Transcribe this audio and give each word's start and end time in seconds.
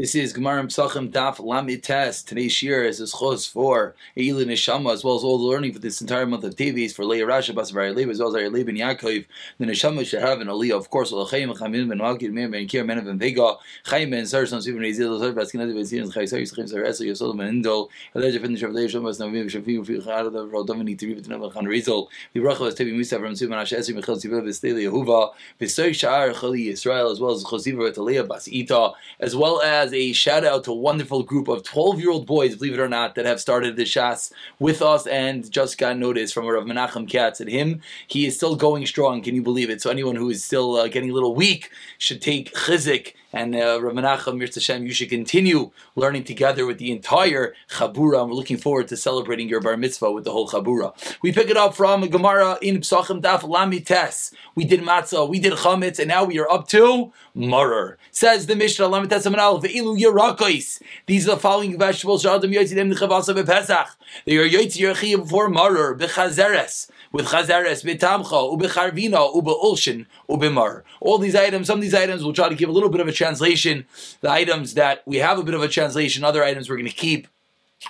This 0.00 0.14
is 0.14 0.32
Gemara 0.32 0.62
Psachim 0.62 1.12
Daf 1.12 1.40
Lamid 1.40 1.82
Test. 1.82 2.26
Today's 2.26 2.62
year 2.62 2.84
is 2.84 3.00
this 3.00 3.12
chos 3.12 3.44
for 3.44 3.94
Eilu 4.16 4.46
Neshama, 4.46 4.94
as 4.94 5.04
well 5.04 5.14
as 5.14 5.22
all 5.22 5.36
the 5.36 5.44
learning 5.44 5.74
for 5.74 5.78
this 5.78 6.00
entire 6.00 6.24
month 6.24 6.42
of 6.42 6.56
Tevis 6.56 6.94
for 6.94 7.04
Leah 7.04 7.26
Rasha 7.26 7.54
Basavar 7.54 7.94
Leib, 7.94 8.08
as 8.08 8.18
well 8.18 8.34
as 8.34 8.50
Leib 8.50 8.70
and 8.70 8.78
Yaakov. 8.78 9.26
The 9.58 9.66
Neshama 9.66 10.06
should 10.06 10.22
have 10.22 10.40
an 10.40 10.48
Aliyah, 10.48 10.74
of 10.74 10.88
course, 10.88 11.12
Olachayim 11.12 11.54
Chamim 11.54 11.86
Ben 11.86 11.98
Malkir 11.98 12.32
Meir 12.32 12.48
Ben 12.48 12.66
Kir 12.66 12.82
Men 12.82 13.04
Ben 13.04 13.18
Vega 13.18 13.56
Chaim 13.84 14.08
Ben 14.08 14.24
Sar 14.24 14.46
Son 14.46 14.60
Sivin 14.60 14.78
Rezil 14.78 15.18
Zar 15.18 15.32
Baskin 15.32 15.58
Ben 15.74 15.84
Zin 15.84 16.10
Chai 16.10 16.24
Sar 16.24 16.38
Yisachim 16.38 16.66
Sar 16.66 16.80
Esel 16.80 17.06
Yosol 17.06 17.36
Ben 17.36 17.62
Indol 17.62 17.90
Elijah 18.16 18.40
Fin 18.40 18.56
Shav 18.56 18.72
Leah 18.72 18.88
Shom 18.88 19.02
Bas 19.02 19.18
Navim 19.18 19.50
Shafi 19.50 19.78
Ufi 19.78 20.02
Chad 20.02 20.32
the 20.32 20.46
Rodovani 20.46 20.98
Tirib 20.98 21.20
Tnav 21.26 21.52
Khan 21.52 21.66
Rizal 21.66 22.08
the 22.32 22.40
Bracha 22.40 22.60
was 22.60 22.74
Tevi 22.74 22.94
Musa 22.94 23.18
from 23.18 23.34
Sivin 23.34 23.54
Ash 23.54 23.72
Esri 23.72 23.94
Michal 23.94 24.16
Tzibel 24.16 24.42
Besteli 24.42 24.90
Yehuva 24.90 25.34
Visoy 25.60 25.90
Sha'ar 25.90 26.32
Chali 26.32 26.68
Yisrael 26.68 27.12
as 27.12 27.20
well 27.20 27.32
as 27.32 27.44
Chosiva 27.44 27.80
with 27.80 28.26
Bas 28.26 28.48
Ita 28.48 28.92
as 29.20 29.36
well 29.36 29.60
as 29.60 29.89
a 29.92 30.12
shout 30.12 30.44
out 30.44 30.64
to 30.64 30.72
a 30.72 30.74
wonderful 30.74 31.22
group 31.22 31.48
of 31.48 31.62
12 31.62 32.00
year 32.00 32.10
old 32.10 32.26
boys, 32.26 32.56
believe 32.56 32.74
it 32.74 32.80
or 32.80 32.88
not, 32.88 33.14
that 33.14 33.26
have 33.26 33.40
started 33.40 33.76
the 33.76 33.84
Shas 33.84 34.32
with 34.58 34.82
us 34.82 35.06
and 35.06 35.50
just 35.50 35.78
got 35.78 35.96
notice 35.98 36.32
from 36.32 36.46
Rav 36.46 36.64
Menachem 36.64 37.08
Katz. 37.08 37.40
And 37.40 37.50
him, 37.50 37.80
he 38.06 38.26
is 38.26 38.36
still 38.36 38.56
going 38.56 38.86
strong. 38.86 39.22
Can 39.22 39.34
you 39.34 39.42
believe 39.42 39.70
it? 39.70 39.80
So 39.82 39.90
anyone 39.90 40.16
who 40.16 40.30
is 40.30 40.44
still 40.44 40.76
uh, 40.76 40.88
getting 40.88 41.10
a 41.10 41.14
little 41.14 41.34
weak 41.34 41.70
should 41.98 42.22
take 42.22 42.54
chizik 42.54 43.14
and 43.32 43.54
uh, 43.54 43.80
Rav 43.80 43.94
Menachem 43.94 44.40
Hashem, 44.40 44.86
you 44.86 44.92
should 44.92 45.08
continue 45.08 45.70
learning 45.94 46.24
together 46.24 46.66
with 46.66 46.78
the 46.78 46.90
entire 46.90 47.54
Chabura. 47.70 48.20
And 48.22 48.30
we're 48.30 48.36
looking 48.36 48.56
forward 48.56 48.88
to 48.88 48.96
celebrating 48.96 49.48
your 49.48 49.60
bar 49.60 49.76
mitzvah 49.76 50.10
with 50.10 50.24
the 50.24 50.32
whole 50.32 50.48
Chabura. 50.48 50.92
We 51.22 51.32
pick 51.32 51.48
it 51.48 51.56
up 51.56 51.74
from 51.74 52.08
Gemara 52.08 52.58
in 52.60 52.78
Psachim 52.78 53.22
Daf 53.22 53.40
Lamites. 53.42 54.32
We 54.54 54.64
did 54.64 54.80
matzah, 54.80 55.28
we 55.28 55.38
did 55.38 55.52
chametz, 55.54 55.98
and 55.98 56.08
now 56.08 56.24
we 56.24 56.38
are 56.38 56.50
up 56.50 56.68
to 56.68 57.12
maror. 57.36 57.96
Says 58.10 58.46
the 58.46 58.56
Mishnah 58.56 58.86
Lamites 58.86 59.26
Amanal 59.26 59.62
Ve'ilu 59.62 59.98
Yerakos. 59.98 60.82
These 61.06 61.28
are 61.28 61.36
the 61.36 61.40
following 61.40 61.78
vegetables. 61.78 62.24
Shadam 62.24 62.52
Yotzidem 62.52 62.92
Nechavasa 62.92 63.34
Bepesach. 63.34 63.88
They 64.24 64.36
are 64.36 64.48
Yotzir 64.48 64.94
Yerchiyim 64.94 65.28
for 65.28 65.48
maror 65.48 65.96
bechazeres 65.98 66.90
with 67.12 67.26
chazeres 67.26 67.84
betamcha 67.84 68.58
ubecharvina 68.58 69.34
ubeulshin 69.34 70.06
ubemar. 70.28 70.82
All 71.00 71.18
these 71.18 71.34
items, 71.34 71.66
some 71.66 71.78
of 71.78 71.82
these 71.82 71.94
items, 71.94 72.22
we'll 72.22 72.32
try 72.32 72.48
to 72.48 72.54
give 72.54 72.68
a 72.68 72.72
little 72.72 72.88
bit 72.88 73.00
of 73.00 73.08
a 73.08 73.12
translation. 73.20 73.84
The 74.22 74.30
items 74.30 74.74
that 74.74 75.02
we 75.06 75.18
have 75.18 75.38
a 75.38 75.42
bit 75.42 75.54
of 75.54 75.62
a 75.62 75.68
translation, 75.68 76.24
other 76.24 76.42
items 76.42 76.68
we're 76.68 76.76
going 76.76 76.96
to 76.96 77.04
keep 77.06 77.28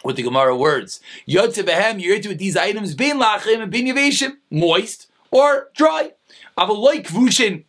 with 0.05 0.17
the 0.17 0.25
Gemara 0.25 0.57
words. 0.57 1.01
Yotze 1.29 1.63
behem, 1.63 2.03
you're 2.03 2.17
with 2.17 2.39
these 2.39 2.57
items, 2.57 2.95
bin 2.95 3.19
lachim 3.19 3.63
and 3.63 3.71
bin 3.71 3.87
yaveshim, 3.87 4.33
moist 4.51 5.07
or 5.31 5.71
dry. 5.77 6.13
Avaloy 6.59 7.05
kvushin, 7.07 7.65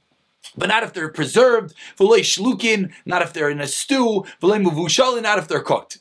but 0.57 0.69
not 0.69 0.83
if 0.83 0.93
they're 0.93 1.09
preserved. 1.09 1.75
V'loy 1.97 2.21
shlukin, 2.21 2.91
not 3.05 3.21
if 3.21 3.31
they're 3.31 3.49
in 3.49 3.61
a 3.61 3.67
stew. 3.67 4.25
V'loy 4.41 4.65
muvushalin, 4.65 5.21
not 5.21 5.37
if 5.37 5.47
they're 5.47 5.61
cooked. 5.61 5.99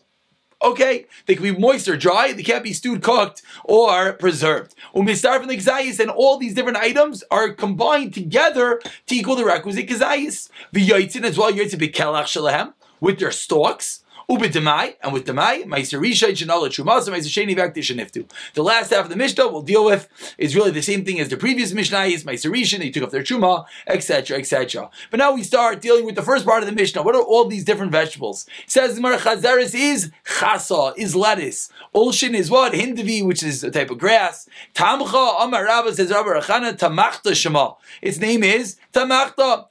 Okay, 0.62 1.06
they 1.24 1.34
can 1.34 1.42
be 1.42 1.56
moist 1.56 1.88
or 1.88 1.96
dry. 1.96 2.32
They 2.32 2.42
can't 2.42 2.62
be 2.62 2.74
stewed, 2.74 3.02
cooked, 3.02 3.40
or 3.64 4.12
preserved. 4.12 4.74
Start 5.14 5.40
from 5.40 5.48
the 5.48 5.56
kazayis, 5.56 5.98
and 5.98 6.10
all 6.10 6.36
these 6.36 6.54
different 6.54 6.76
items 6.76 7.24
are 7.30 7.54
combined 7.54 8.12
together 8.12 8.80
to 9.06 9.14
equal 9.14 9.36
the 9.36 9.44
requisite 9.44 9.88
kazayis. 9.88 10.50
The 10.72 10.86
yotzin 10.86 11.24
as 11.24 11.38
well, 11.38 11.50
yotzin 11.50 11.80
bekelach 11.80 12.24
shalahem 12.24 12.74
with 13.00 13.18
their 13.18 13.32
stalks. 13.32 14.04
Ubidemai, 14.30 14.94
and 15.02 15.12
with 15.12 15.26
Demai, 15.26 15.64
Maiserisha, 15.64 16.28
Janala 16.28 16.68
Trumasa, 16.68 17.08
Maisesheni 17.08 17.56
Vaktishaniftu. 17.56 18.30
The 18.54 18.62
last 18.62 18.90
half 18.90 19.06
of 19.06 19.10
the 19.10 19.16
Mishnah 19.16 19.48
we'll 19.48 19.62
deal 19.62 19.84
with 19.84 20.08
is 20.38 20.54
really 20.54 20.70
the 20.70 20.82
same 20.82 21.04
thing 21.04 21.18
as 21.18 21.28
the 21.28 21.36
previous 21.36 21.72
Mishnah 21.72 22.04
is 22.04 22.22
Maiserisha, 22.22 22.78
they 22.78 22.90
took 22.90 23.02
off 23.02 23.10
their 23.10 23.24
Truma, 23.24 23.64
etc., 23.88 24.38
etc. 24.38 24.88
But 25.10 25.18
now 25.18 25.32
we 25.32 25.42
start 25.42 25.80
dealing 25.80 26.06
with 26.06 26.14
the 26.14 26.22
first 26.22 26.46
part 26.46 26.62
of 26.62 26.68
the 26.68 26.74
Mishnah. 26.74 27.02
What 27.02 27.16
are 27.16 27.22
all 27.22 27.46
these 27.46 27.64
different 27.64 27.90
vegetables? 27.90 28.46
It 28.64 28.70
says 28.70 28.94
the 28.94 29.70
is 29.74 30.12
chasa, 30.24 30.96
is 30.96 31.16
lettuce. 31.16 31.68
Ulshin 31.92 32.34
is 32.34 32.50
what? 32.50 32.72
Hindavi, 32.72 33.26
which 33.26 33.42
is 33.42 33.64
a 33.64 33.70
type 33.72 33.90
of 33.90 33.98
grass. 33.98 34.48
Tamcha, 34.74 35.42
Amar 35.42 35.64
Rabba 35.64 35.92
says 35.92 36.12
Rabba 36.12 36.30
Rachana, 36.30 36.78
Tamachta 36.78 37.34
Shema. 37.34 37.72
Its 38.00 38.18
name 38.18 38.44
is 38.44 38.76
Tamachta. 38.92 39.66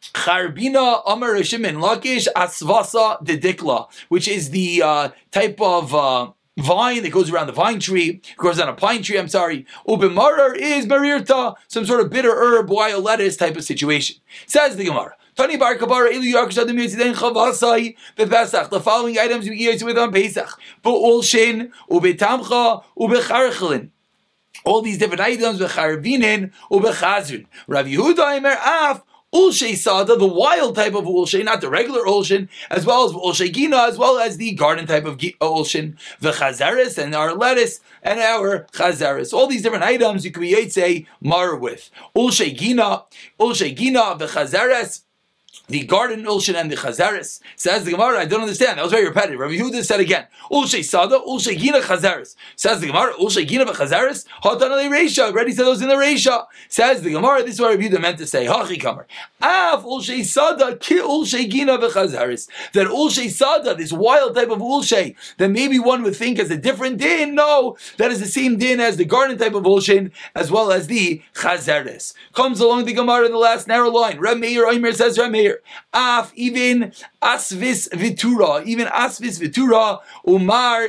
Charbina 0.00 1.02
Amar 1.06 1.34
Shimin 1.36 1.76
Lakish 1.76 2.26
Asvasa 2.34 3.22
Didikla, 3.24 3.88
which 4.08 4.26
is 4.28 4.50
the 4.50 4.82
uh, 4.82 5.08
type 5.30 5.60
of 5.60 5.94
uh, 5.94 6.30
vine 6.58 7.02
that 7.02 7.12
goes 7.12 7.30
around 7.30 7.46
the 7.46 7.52
vine 7.52 7.80
tree, 7.80 8.20
grows 8.36 8.58
on 8.58 8.68
a 8.68 8.74
pine 8.74 9.02
tree, 9.02 9.18
I'm 9.18 9.28
sorry. 9.28 9.66
Ubimarar 9.86 10.56
is 10.56 10.86
Marirta, 10.86 11.54
some 11.68 11.84
sort 11.84 12.00
of 12.00 12.10
bitter 12.10 12.34
herb, 12.34 12.70
wild 12.70 13.04
lettuce 13.04 13.36
type 13.36 13.56
of 13.56 13.64
situation. 13.64 14.16
Says 14.46 14.76
the 14.76 14.84
Gemara. 14.84 15.16
Tani 15.36 15.56
bar 15.56 15.76
kabara 15.76 16.10
ilu 16.10 16.34
yarkashad 16.34 16.68
mitziden 16.70 17.14
chavasai 17.14 17.96
bepesach. 18.16 18.70
The 18.70 18.80
following 18.80 19.18
items 19.18 19.48
we 19.48 19.56
eat 19.56 19.82
with 19.82 19.96
on 19.96 20.12
Pesach: 20.12 20.58
be'ulshin, 20.82 21.70
ubetamcha, 21.90 22.84
ubecharchelin. 22.98 23.90
All 24.64 24.82
these 24.82 24.98
different 24.98 25.20
items, 25.20 25.60
becharvinin, 25.60 26.52
ubechazrin. 26.70 27.46
Rav 27.68 27.86
Yehuda 27.86 28.40
Imer 28.40 28.56
af 28.56 29.02
Ulshe 29.34 29.76
Sada, 29.76 30.16
the 30.16 30.26
wild 30.26 30.74
type 30.74 30.94
of 30.94 31.04
Ulshe, 31.04 31.44
not 31.44 31.60
the 31.60 31.70
regular 31.70 32.02
Ulshin, 32.02 32.48
as 32.68 32.84
well 32.84 33.06
as 33.06 33.12
Ulshe 33.12 33.52
Gina, 33.52 33.76
as 33.82 33.96
well 33.96 34.18
as 34.18 34.36
the 34.36 34.52
garden 34.54 34.86
type 34.86 35.04
of 35.04 35.18
Ulshin, 35.18 35.96
the 36.20 36.32
Chazaris, 36.32 36.98
and 36.98 37.14
our 37.14 37.34
lettuce, 37.34 37.80
and 38.02 38.18
our 38.18 38.66
Chazaris. 38.72 39.32
All 39.32 39.46
these 39.46 39.62
different 39.62 39.84
items 39.84 40.24
you 40.24 40.32
can 40.32 40.42
be 40.42 40.68
say 40.68 41.06
mar 41.20 41.54
with. 41.54 41.90
Ulshe 42.16 42.56
Gina, 42.56 43.04
Ulshe 43.38 43.76
Gina, 43.76 44.16
the 44.18 44.26
Chazaris, 44.26 45.02
the 45.70 45.84
garden 45.84 46.24
ulshin 46.24 46.54
and 46.54 46.70
the 46.70 46.76
chazaris. 46.76 47.40
Says 47.56 47.84
the 47.84 47.92
Gemara, 47.92 48.18
I 48.18 48.24
don't 48.24 48.42
understand. 48.42 48.78
That 48.78 48.82
was 48.82 48.92
very 48.92 49.06
repetitive. 49.06 49.38
Rabbi 49.38 49.54
Yehuda 49.54 49.84
said 49.84 50.00
again, 50.00 50.26
ulshe 50.50 50.84
sada, 50.84 51.20
ulshe 51.26 51.56
gina 51.56 51.80
chazaris. 51.80 52.34
Says 52.56 52.80
the 52.80 52.88
Gemara, 52.88 53.14
ulshe 53.14 53.46
gina 53.46 53.64
v'chazaris, 53.64 54.26
ale 54.44 54.90
reisha. 54.90 55.30
Already 55.30 55.52
said 55.52 55.64
those 55.64 55.80
in 55.80 55.88
the 55.88 55.94
reisha. 55.94 56.46
Says 56.68 57.02
the 57.02 57.12
Gemara, 57.12 57.42
this 57.42 57.54
is 57.54 57.60
what 57.60 57.70
Rabbi 57.70 57.88
Yehuda 57.88 58.00
meant 58.00 58.18
to 58.18 58.26
say. 58.26 58.46
Hachi 58.46 58.80
kamer. 58.80 59.04
Af 59.40 59.84
ulshe 59.84 60.24
sada, 60.24 60.76
ki 60.76 60.98
ulshe 60.98 61.48
gina 61.48 61.78
v'chazaris. 61.78 62.48
That 62.72 62.88
ulshe 62.88 63.30
sada, 63.30 63.74
this 63.74 63.92
wild 63.92 64.34
type 64.34 64.50
of 64.50 64.58
ulshe, 64.58 65.14
that 65.38 65.50
maybe 65.50 65.78
one 65.78 66.02
would 66.02 66.16
think 66.16 66.38
as 66.38 66.50
a 66.50 66.56
different 66.56 66.98
din. 66.98 67.34
No, 67.34 67.76
that 67.96 68.10
is 68.10 68.20
the 68.20 68.26
same 68.26 68.58
din 68.58 68.80
as 68.80 68.96
the 68.96 69.04
garden 69.04 69.38
type 69.38 69.54
of 69.54 69.62
ulshin, 69.64 70.10
as 70.34 70.50
well 70.50 70.72
as 70.72 70.88
the 70.88 71.22
chazaris. 71.34 72.12
Comes 72.34 72.60
along 72.60 72.86
the 72.86 72.92
Gemara 72.92 73.26
in 73.26 73.32
the 73.32 73.38
last 73.38 73.68
narrow 73.68 73.90
line. 73.90 74.18
Reb 74.18 74.38
Meir 74.38 74.66
Omer 74.66 74.92
says 74.92 75.18
Reb 75.18 75.30
Meir. 75.40 75.62
Af, 75.92 76.32
even 76.36 76.92
asvis 77.22 77.88
vitura, 77.92 78.62
even 78.66 78.86
asvis 78.86 79.38
vitura, 79.40 79.98
umar 80.26 80.88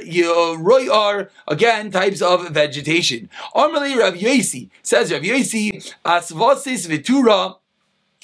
royar, 0.58 1.30
again, 1.48 1.92
types 1.92 2.22
of 2.22 2.50
vegetation. 2.50 3.30
Armali 3.56 3.98
Rav 3.98 4.14
Yosi 4.14 4.70
says 4.84 5.12
Rav 5.12 5.22
Yosi, 5.22 5.94
asvasis 6.06 6.88
vitura, 6.88 7.56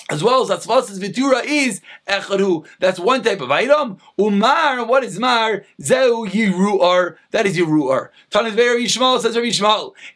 as 0.09 0.23
well 0.23 0.41
as 0.41 0.49
atzvasas 0.49 0.99
vitura 0.99 1.43
is 1.43 1.81
echaru. 2.07 2.65
That's 2.79 2.99
one 2.99 3.23
type 3.23 3.41
of 3.41 3.51
item. 3.51 3.97
Umar, 4.19 4.85
what 4.85 5.03
is 5.03 5.19
mar? 5.19 5.65
Zeu 5.81 6.25
yiruar. 6.25 7.17
That 7.31 7.45
is 7.45 7.57
yiruar. 7.57 8.09
Tanit 8.31 8.53
very 8.53 8.85
Yishmael 8.85 9.19
says 9.19 9.35
Rabbi. 9.35 9.49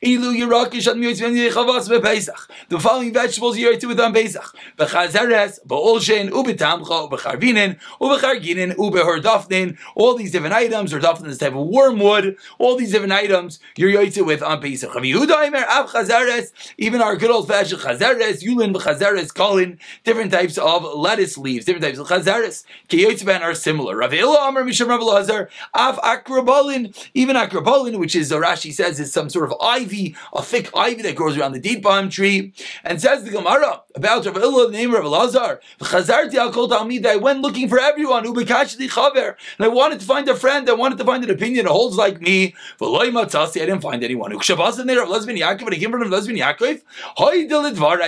Ilu 0.01 0.33
yirakish 0.33 0.87
ad 0.87 0.95
yechavas 0.95 1.89
bePesach. 1.89 2.49
The 2.69 2.79
following 2.79 3.13
vegetables 3.13 3.57
you 3.57 3.69
are 3.69 3.75
to 3.75 3.87
with 3.87 3.99
on 3.99 4.13
Pesach. 4.13 4.55
Bechazeres, 4.77 5.59
beolshen, 5.67 6.29
ubetamcha, 6.29 7.09
ubecharvinin, 7.09 7.77
ubecharginin, 7.99 8.75
ubehordafnin. 8.75 9.77
All 9.95 10.15
these 10.15 10.31
different 10.31 10.55
items, 10.55 10.93
or 10.93 11.01
dafnin 11.01 11.27
is 11.27 11.37
type 11.37 11.53
of 11.53 11.67
wormwood. 11.67 12.37
All 12.59 12.77
these 12.77 12.93
different 12.93 13.13
items 13.13 13.59
you're 13.75 13.91
yotzei 13.91 14.25
with 14.25 14.41
on 14.41 14.61
Pesach. 14.61 14.95
Rabbi 14.95 15.07
Yehuda 15.07 15.49
Imer 15.49 15.67
av 15.67 15.91
chazeres. 15.91 16.53
Even 16.77 17.01
our 17.01 17.17
good 17.17 17.29
old 17.29 17.49
fashioned 17.49 17.81
chazeres, 17.81 18.41
yulin 18.41 18.73
bechazeres, 18.73 19.33
kolin 19.33 19.79
different 20.03 20.31
types 20.31 20.57
of 20.57 20.83
lettuce 20.83 21.37
leaves, 21.37 21.65
different 21.65 21.83
types 21.83 21.99
of 21.99 22.07
chazaris. 22.07 22.63
Kiyotzban 22.89 23.41
are 23.41 23.55
similar. 23.55 23.95
Ravila 23.95 24.47
Amar 24.47 24.63
Misham 24.63 24.87
Rav 24.87 25.01
Lazar, 25.01 25.49
Av 25.75 25.97
Akrabolin, 25.99 26.95
even 27.13 27.35
Akrabolin, 27.35 27.99
which 27.99 28.15
is, 28.15 28.31
Rashi 28.31 28.73
says, 28.73 28.99
is 28.99 29.11
some 29.11 29.29
sort 29.29 29.51
of 29.51 29.57
ivy, 29.61 30.15
a 30.33 30.41
thick 30.41 30.69
ivy 30.75 31.01
that 31.01 31.15
grows 31.15 31.37
around 31.37 31.53
the 31.53 31.59
date 31.59 31.83
palm 31.83 32.09
tree. 32.09 32.53
And 32.83 33.01
says 33.01 33.23
the 33.23 33.31
Gemara 33.31 33.81
about 33.95 34.25
Rav 34.25 34.35
the 34.35 34.69
name 34.71 34.93
of 34.93 35.03
Rav 35.03 35.11
Lazar, 35.11 35.59
Chazarti 35.79 36.35
Al 36.35 36.51
Talmid, 36.51 37.05
I 37.05 37.15
went 37.15 37.41
looking 37.41 37.67
for 37.67 37.79
everyone, 37.79 38.25
Ubekashli 38.25 38.89
Chaver, 38.89 39.35
and 39.57 39.65
I 39.65 39.67
wanted 39.67 39.99
to 39.99 40.05
find 40.05 40.27
a 40.29 40.35
friend, 40.35 40.69
I 40.69 40.73
wanted 40.73 40.97
to 40.97 41.03
find 41.03 41.23
an 41.23 41.29
opinion 41.29 41.65
that 41.65 41.71
holds 41.71 41.97
like 41.97 42.21
me. 42.21 42.53
V'loy 42.79 43.11
Matzasi, 43.11 43.61
I 43.61 43.65
didn't 43.65 43.81
find 43.81 44.03
anyone. 44.03 44.31
Ukshabas 44.31 44.79
in 44.79 44.87
there 44.87 45.03
of 45.03 45.09
Lesbian 45.09 45.39
Yaakov, 45.39 45.61
and 45.61 45.73
I 45.75 45.77
came 45.77 45.91
from 45.91 46.09
Lesbian 46.09 46.39
Yaakov. 46.39 46.81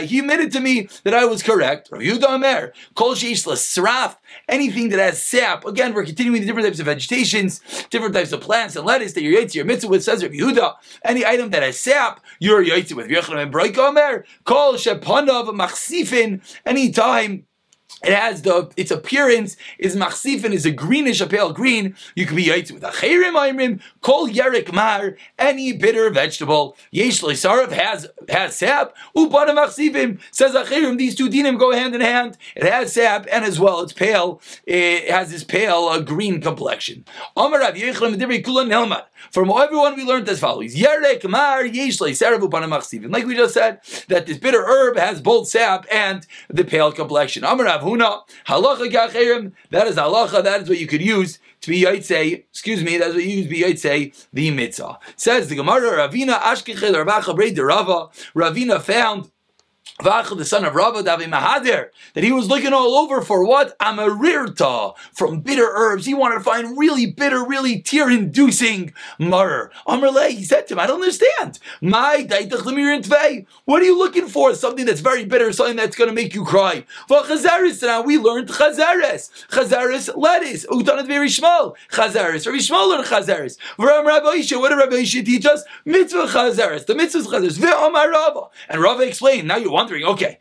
He 0.07 0.19
admitted 0.19 0.51
to 0.51 0.59
me 0.59 0.87
that 1.03 1.13
I 1.13 1.25
was 1.25 1.41
correct 1.41 1.62
correct. 1.63 1.89
Rav 1.91 2.01
Yehuda 2.01 2.35
Amer, 2.35 2.73
Kol 2.95 3.15
Sheish 3.15 3.45
Sraf, 3.45 4.17
anything 4.47 4.89
that 4.89 4.99
has 4.99 5.21
sap. 5.21 5.65
Again, 5.65 5.93
we're 5.93 6.05
continuing 6.05 6.41
the 6.41 6.47
different 6.47 6.67
types 6.67 6.79
of 6.79 6.85
vegetations, 6.85 7.61
different 7.89 8.13
types 8.13 8.31
of 8.31 8.41
plants 8.41 8.75
and 8.75 8.85
lettuce 8.85 9.13
that 9.13 9.23
you're 9.23 9.39
yaitzi 9.41 9.55
your 9.55 9.65
mitzvah 9.65 9.89
with, 9.89 10.03
says 10.03 10.23
Rav 10.23 10.31
Yehuda. 10.31 10.73
Any 11.05 11.25
item 11.25 11.49
that 11.51 11.63
has 11.63 11.79
sap, 11.79 12.21
you're 12.39 12.63
yaitzi 12.63 12.93
with. 12.93 13.07
Yochanan 13.07 13.43
and 13.43 13.77
Amer, 13.77 14.25
Kol 14.43 14.73
Shepanav 14.73 15.47
Machsifin, 15.49 16.41
any 16.65 16.91
time 16.91 17.45
it 18.03 18.13
has 18.13 18.41
the 18.41 18.69
its 18.75 18.91
appearance 18.91 19.55
is 19.79 19.95
machsifin 19.95 20.51
is 20.51 20.65
a 20.65 20.71
greenish, 20.71 21.21
a 21.21 21.27
pale 21.27 21.53
green. 21.53 21.95
You 22.15 22.25
could 22.25 22.35
be 22.35 22.45
yaitz 22.45 22.71
with 22.71 22.83
a 22.83 22.89
chayrim 22.89 23.33
ayrim, 23.33 23.81
kol 24.01 24.27
yerik 24.27 24.73
mar, 24.73 25.15
any 25.39 25.71
bitter 25.73 26.09
vegetable. 26.09 26.75
Yesh 26.91 27.21
sarav 27.21 27.71
has 27.71 28.07
has 28.29 28.57
sap. 28.57 28.95
Ubana 29.15 29.55
machsifim 29.55 30.19
says 30.31 30.53
achirim. 30.53 30.97
These 30.97 31.15
two 31.15 31.29
dinim 31.29 31.57
go 31.57 31.71
hand 31.71 31.95
in 31.95 32.01
hand. 32.01 32.37
It 32.55 32.63
has 32.63 32.93
sap 32.93 33.25
and 33.31 33.45
as 33.45 33.59
well 33.59 33.81
it's 33.81 33.93
pale. 33.93 34.41
It 34.65 35.09
has 35.09 35.31
this 35.31 35.43
pale 35.43 35.85
uh, 35.85 36.01
green 36.01 36.41
complexion. 36.41 37.05
Kulan. 37.35 39.01
From 39.31 39.49
everyone 39.49 39.95
we 39.95 40.03
learned 40.03 40.27
as 40.27 40.39
follows: 40.39 40.75
Yerek 40.75 41.29
mar 41.29 41.65
yesh 41.65 41.99
sarav 41.99 42.39
ubana 42.39 42.67
machsifim. 42.67 43.11
Like 43.13 43.25
we 43.25 43.35
just 43.35 43.53
said, 43.53 43.79
that 44.09 44.25
this 44.25 44.37
bitter 44.37 44.65
herb 44.65 44.97
has 44.97 45.21
both 45.21 45.47
sap 45.47 45.85
and 45.91 46.27
the 46.49 46.65
pale 46.65 46.91
complexion. 46.91 47.43
Amar 47.45 47.67
Huna, 47.93 48.21
halacha 48.47 48.91
gacherim, 48.91 49.51
that 49.69 49.87
is 49.87 49.95
halacha, 49.95 50.43
that 50.43 50.63
is 50.63 50.69
what 50.69 50.79
you 50.79 50.87
could 50.87 51.01
use 51.01 51.39
to 51.61 51.69
be 51.69 51.83
yaitse, 51.83 52.43
excuse 52.49 52.83
me, 52.83 52.97
that's 52.97 53.13
what 53.13 53.23
you 53.23 53.37
use 53.37 53.45
to 53.45 53.49
be 53.49 53.61
yaitse, 53.61 54.27
the 54.33 54.51
mitzvah. 54.51 54.99
Says 55.15 55.47
the 55.47 55.55
Gemara, 55.55 56.09
Ravina 56.09 56.39
Ashkechel 56.39 56.93
Ravina 58.35 58.81
found 58.81 59.31
The 59.99 60.43
son 60.43 60.65
of 60.65 60.75
Rabba 60.75 61.03
Davi 61.03 61.25
Mahadir, 61.25 61.89
that 62.13 62.23
he 62.23 62.31
was 62.31 62.47
looking 62.49 62.73
all 62.73 62.95
over 62.95 63.21
for 63.21 63.45
what? 63.45 63.77
Amarirta, 63.79 64.95
from 65.13 65.39
bitter 65.39 65.69
herbs. 65.71 66.05
He 66.05 66.13
wanted 66.13 66.35
to 66.35 66.41
find 66.41 66.77
really 66.77 67.05
bitter, 67.05 67.45
really 67.45 67.79
tear-inducing 67.79 68.93
maror. 69.19 69.69
Amarle, 69.87 70.29
he 70.29 70.43
said 70.43 70.67
to 70.67 70.73
him, 70.73 70.79
I 70.79 70.87
don't 70.87 71.01
understand. 71.01 71.59
My 71.81 72.25
What 73.65 73.81
are 73.81 73.85
you 73.85 73.97
looking 73.97 74.27
for? 74.27 74.55
Something 74.55 74.85
that's 74.85 75.01
very 75.01 75.25
bitter, 75.25 75.53
something 75.53 75.75
that's 75.75 75.95
going 75.95 76.09
to 76.09 76.15
make 76.15 76.33
you 76.33 76.43
cry. 76.43 76.85
Chazaris, 77.09 77.83
now 77.83 78.01
we 78.01 78.17
learned 78.17 78.49
chazaris. 78.49 79.29
Chazaris, 79.49 80.09
lettuce. 80.17 80.65
Utanat 80.65 81.07
very 81.07 81.29
small. 81.29 81.75
Chazaris. 81.91 82.45
Very 82.45 82.61
small 82.61 82.89
learned 82.89 83.05
chazaris. 83.05 83.57
Ram 83.77 84.07
Rabbi 84.07 84.37
Isha, 84.37 84.59
what 84.59 84.69
did 84.69 84.79
Rabbi 84.79 84.95
Isha 84.95 85.23
teach 85.23 85.45
us? 85.45 85.63
Mitzvah 85.85 86.27
chazaris. 86.27 86.85
The 86.85 86.95
mitzvah 86.95 87.19
chazaris. 87.19 87.59
Ve'omar 87.59 88.11
Rava. 88.11 88.47
And 88.69 88.81
Rava 88.81 89.03
explained, 89.03 89.47
now 89.47 89.57
you 89.57 89.72
wondering, 89.73 90.03
okay, 90.05 90.39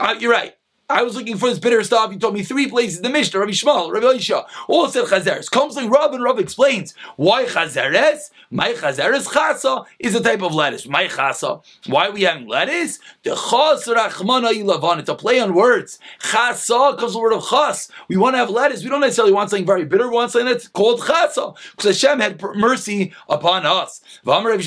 uh, 0.00 0.16
you're 0.18 0.32
right. 0.32 0.54
I 0.90 1.02
was 1.02 1.14
looking 1.14 1.36
for 1.36 1.48
this 1.48 1.60
bitter 1.60 1.84
stuff. 1.84 2.12
You 2.12 2.18
told 2.18 2.34
me 2.34 2.42
three 2.42 2.68
places 2.68 3.00
the 3.00 3.10
Mishnah, 3.10 3.38
Rabbi 3.38 3.52
Shmuel, 3.52 3.92
Rabbi 3.92 4.06
Elisha, 4.06 4.44
all 4.66 4.88
said 4.88 5.04
Chazeres. 5.04 5.48
Comes 5.48 5.76
like 5.76 5.88
Rav 5.88 6.12
and 6.12 6.24
Rav 6.24 6.40
explains 6.40 6.94
why 7.14 7.44
Chazeres, 7.44 8.30
my 8.50 8.72
Chazeres 8.72 9.28
chasa 9.28 9.84
is 10.00 10.16
a 10.16 10.20
type 10.20 10.42
of 10.42 10.52
lettuce. 10.52 10.88
My 10.88 11.06
chasa. 11.06 11.62
Why 11.86 12.08
are 12.08 12.12
we 12.12 12.22
having 12.22 12.48
lettuce? 12.48 12.98
The 13.22 13.30
chas 13.30 13.86
rachmana 13.86 14.50
ilavan. 14.52 14.98
It's 14.98 15.08
a 15.08 15.14
play 15.14 15.38
on 15.38 15.54
words. 15.54 16.00
Chasa 16.18 16.98
comes 16.98 17.12
from 17.12 17.12
the 17.12 17.18
word 17.20 17.34
of 17.34 17.46
chas. 17.48 17.88
We 18.08 18.16
want 18.16 18.34
to 18.34 18.38
have 18.38 18.50
lettuce. 18.50 18.82
We 18.82 18.90
don't 18.90 19.02
necessarily 19.02 19.32
want 19.32 19.50
something 19.50 19.66
very 19.66 19.84
bitter. 19.84 20.08
We 20.08 20.14
want 20.14 20.32
something 20.32 20.48
that's 20.48 20.66
called 20.66 21.00
chasa 21.02 21.56
because 21.76 22.00
Hashem 22.00 22.18
had 22.18 22.42
mercy 22.56 23.12
upon 23.28 23.64
us. 23.64 24.00
Why 24.24 24.42
was 24.42 24.66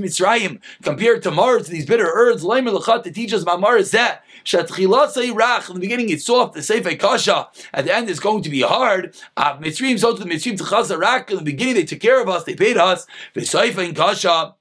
Mitzrayim 0.00 0.60
compared 0.82 1.22
to 1.22 1.30
Mars 1.30 1.68
these 1.68 1.86
bitter 1.86 2.10
herbs? 2.12 2.42
Lachat 2.70 3.02
to 3.04 3.10
teach 3.10 3.32
us 3.32 3.44
Mamar 3.44 3.78
is 3.78 3.90
that 3.90 4.24
Rach. 4.44 5.68
In 5.68 5.74
the 5.74 5.80
beginning, 5.80 6.10
it's 6.10 6.26
soft. 6.26 6.54
The 6.54 6.62
Sefer 6.62 6.94
Kasha 6.96 7.48
at 7.72 7.84
the 7.84 7.94
end 7.94 8.10
it's 8.10 8.20
going 8.20 8.42
to 8.42 8.50
be 8.50 8.60
hard. 8.60 9.14
Ah, 9.36 9.58
Mitzrayim 9.60 9.98
so 9.98 10.16
to 10.16 10.22
the 10.22 10.28
Mitzrayim 10.28 10.56
to 10.58 10.64
Chazarak. 10.64 11.30
In 11.30 11.38
the 11.38 11.42
beginning, 11.42 11.74
they 11.74 11.84
took 11.84 12.00
care 12.00 12.20
of 12.20 12.28
us. 12.28 12.44
They 12.44 12.54
paid 12.54 12.76
us. 12.76 13.06
The 13.34 13.44
Sefer 13.44 13.92
Kasha. 13.92 14.54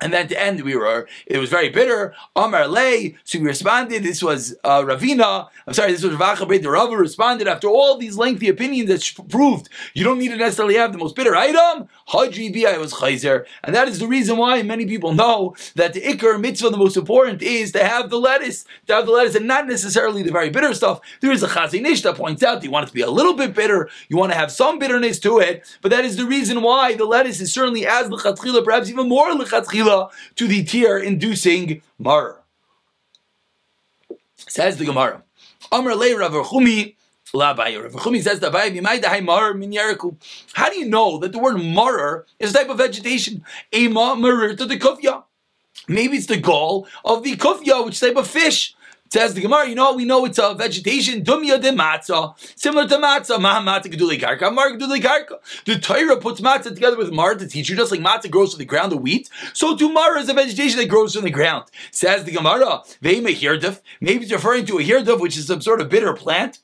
And 0.00 0.12
then 0.12 0.28
to 0.28 0.40
end, 0.40 0.62
we 0.62 0.76
were, 0.76 1.08
it 1.26 1.38
was 1.38 1.50
very 1.50 1.68
bitter. 1.68 2.14
Amar 2.34 2.66
lay, 2.66 3.16
so 3.24 3.38
we 3.38 3.46
responded. 3.46 4.02
This 4.02 4.22
was 4.22 4.56
uh, 4.64 4.82
Ravina. 4.82 5.48
I'm 5.66 5.74
sorry, 5.74 5.92
this 5.92 6.02
was 6.02 6.14
Ravacha 6.14 6.62
The 6.62 6.70
Rava 6.70 6.96
responded 6.96 7.48
after 7.48 7.68
all 7.68 7.96
these 7.96 8.16
lengthy 8.16 8.48
opinions 8.48 8.88
that 8.88 9.28
proved 9.28 9.68
you 9.92 10.04
don't 10.04 10.18
need 10.18 10.28
to 10.28 10.36
necessarily 10.36 10.76
have 10.76 10.92
the 10.92 10.98
most 10.98 11.14
bitter 11.14 11.36
item. 11.36 11.88
Haji 12.06 12.50
bi 12.50 12.76
was 12.78 12.94
chayzer. 12.94 13.44
And 13.62 13.74
that 13.74 13.88
is 13.88 13.98
the 13.98 14.06
reason 14.06 14.36
why 14.36 14.62
many 14.62 14.86
people 14.86 15.14
know 15.14 15.54
that 15.74 15.92
the 15.92 16.00
ikr 16.00 16.40
mitzvah, 16.40 16.70
the 16.70 16.76
most 16.76 16.96
important, 16.96 17.42
is 17.42 17.72
to 17.72 17.84
have 17.84 18.10
the 18.10 18.18
lettuce, 18.18 18.64
to 18.86 18.94
have 18.94 19.06
the 19.06 19.12
lettuce 19.12 19.34
and 19.34 19.46
not 19.46 19.66
necessarily 19.66 20.22
the 20.22 20.32
very 20.32 20.50
bitter 20.50 20.72
stuff. 20.74 21.00
There 21.20 21.32
is 21.32 21.42
a 21.42 21.48
Chazon 21.48 21.86
Ish 21.86 22.02
that 22.02 22.16
points 22.16 22.42
out 22.42 22.64
you 22.64 22.70
want 22.70 22.84
it 22.84 22.88
to 22.88 22.94
be 22.94 23.02
a 23.02 23.10
little 23.10 23.34
bit 23.34 23.54
bitter, 23.54 23.88
you 24.08 24.16
want 24.16 24.32
to 24.32 24.38
have 24.38 24.50
some 24.50 24.78
bitterness 24.78 25.18
to 25.20 25.38
it, 25.38 25.64
but 25.82 25.90
that 25.90 26.04
is 26.04 26.16
the 26.16 26.26
reason 26.26 26.62
why 26.62 26.94
the 26.94 27.04
lettuce 27.04 27.40
is 27.40 27.52
certainly 27.52 27.86
as 27.86 28.08
lechatchila, 28.08 28.64
perhaps 28.64 28.88
even 28.88 29.08
more 29.08 29.30
lechatchila 29.74 30.10
to 30.36 30.46
the 30.46 30.64
tear 30.64 30.98
inducing 30.98 31.82
mar. 31.98 32.40
Says 34.36 34.76
the 34.76 34.84
Gemara. 34.84 35.22
Amr 35.72 35.94
le 35.94 36.16
Rav 36.16 36.32
Chumi 36.32 36.94
Rav 37.34 37.56
Chumi 37.56 38.22
says 38.22 38.40
How 40.52 40.70
do 40.70 40.78
you 40.78 40.88
know 40.88 41.18
that 41.18 41.32
the 41.32 41.38
word 41.38 41.58
marer 41.58 42.26
is 42.38 42.50
a 42.50 42.54
type 42.54 42.68
of 42.68 42.78
vegetation? 42.78 43.44
Ema 43.74 44.14
marir 44.16 44.56
to 44.56 44.66
the 44.66 44.78
kufya. 44.78 45.24
Maybe 45.88 46.16
it's 46.16 46.26
the 46.26 46.38
gall 46.38 46.86
of 47.04 47.24
the 47.24 47.36
kufya, 47.36 47.84
which 47.84 47.98
type 47.98 48.16
of 48.16 48.26
fish. 48.26 48.76
Says 49.10 49.34
the 49.34 49.42
Gemara, 49.42 49.68
you 49.68 49.76
know, 49.76 49.94
we 49.94 50.04
know 50.04 50.24
it's 50.24 50.38
a 50.38 50.54
vegetation, 50.54 51.22
dumya 51.22 51.60
de 51.60 51.70
matzah, 51.70 52.34
similar 52.58 52.88
to 52.88 52.96
matzah, 52.96 53.40
ma 53.40 53.60
matzah 53.60 53.86
geduli 53.86 54.18
karka, 54.18 54.52
mar 54.52 54.72
geduli 54.72 55.00
karka. 55.00 55.38
The 55.66 55.78
Torah 55.78 56.16
puts 56.16 56.40
matzah 56.40 56.74
together 56.74 56.96
with 56.96 57.12
mar 57.12 57.36
to 57.36 57.46
teach 57.46 57.68
you, 57.68 57.76
just 57.76 57.92
like 57.92 58.00
matzah 58.00 58.28
grows 58.28 58.54
from 58.54 58.58
the 58.58 58.64
ground 58.64 58.92
of 58.92 59.00
wheat, 59.00 59.30
so 59.52 59.76
too 59.76 59.94
is 59.94 60.28
a 60.28 60.34
vegetation 60.34 60.78
that 60.78 60.88
grows 60.88 61.14
from 61.14 61.24
the 61.24 61.30
ground. 61.30 61.66
Says 61.92 62.24
the 62.24 62.32
Gemara, 62.32 62.82
ve'ima 63.02 63.32
hirduf, 63.32 63.80
maybe 64.00 64.24
it's 64.24 64.32
referring 64.32 64.66
to 64.66 64.78
a 64.78 64.82
hirduf, 64.82 65.20
which 65.20 65.36
is 65.36 65.46
some 65.46 65.60
sort 65.60 65.80
of 65.80 65.88
bitter 65.88 66.12
plant 66.14 66.58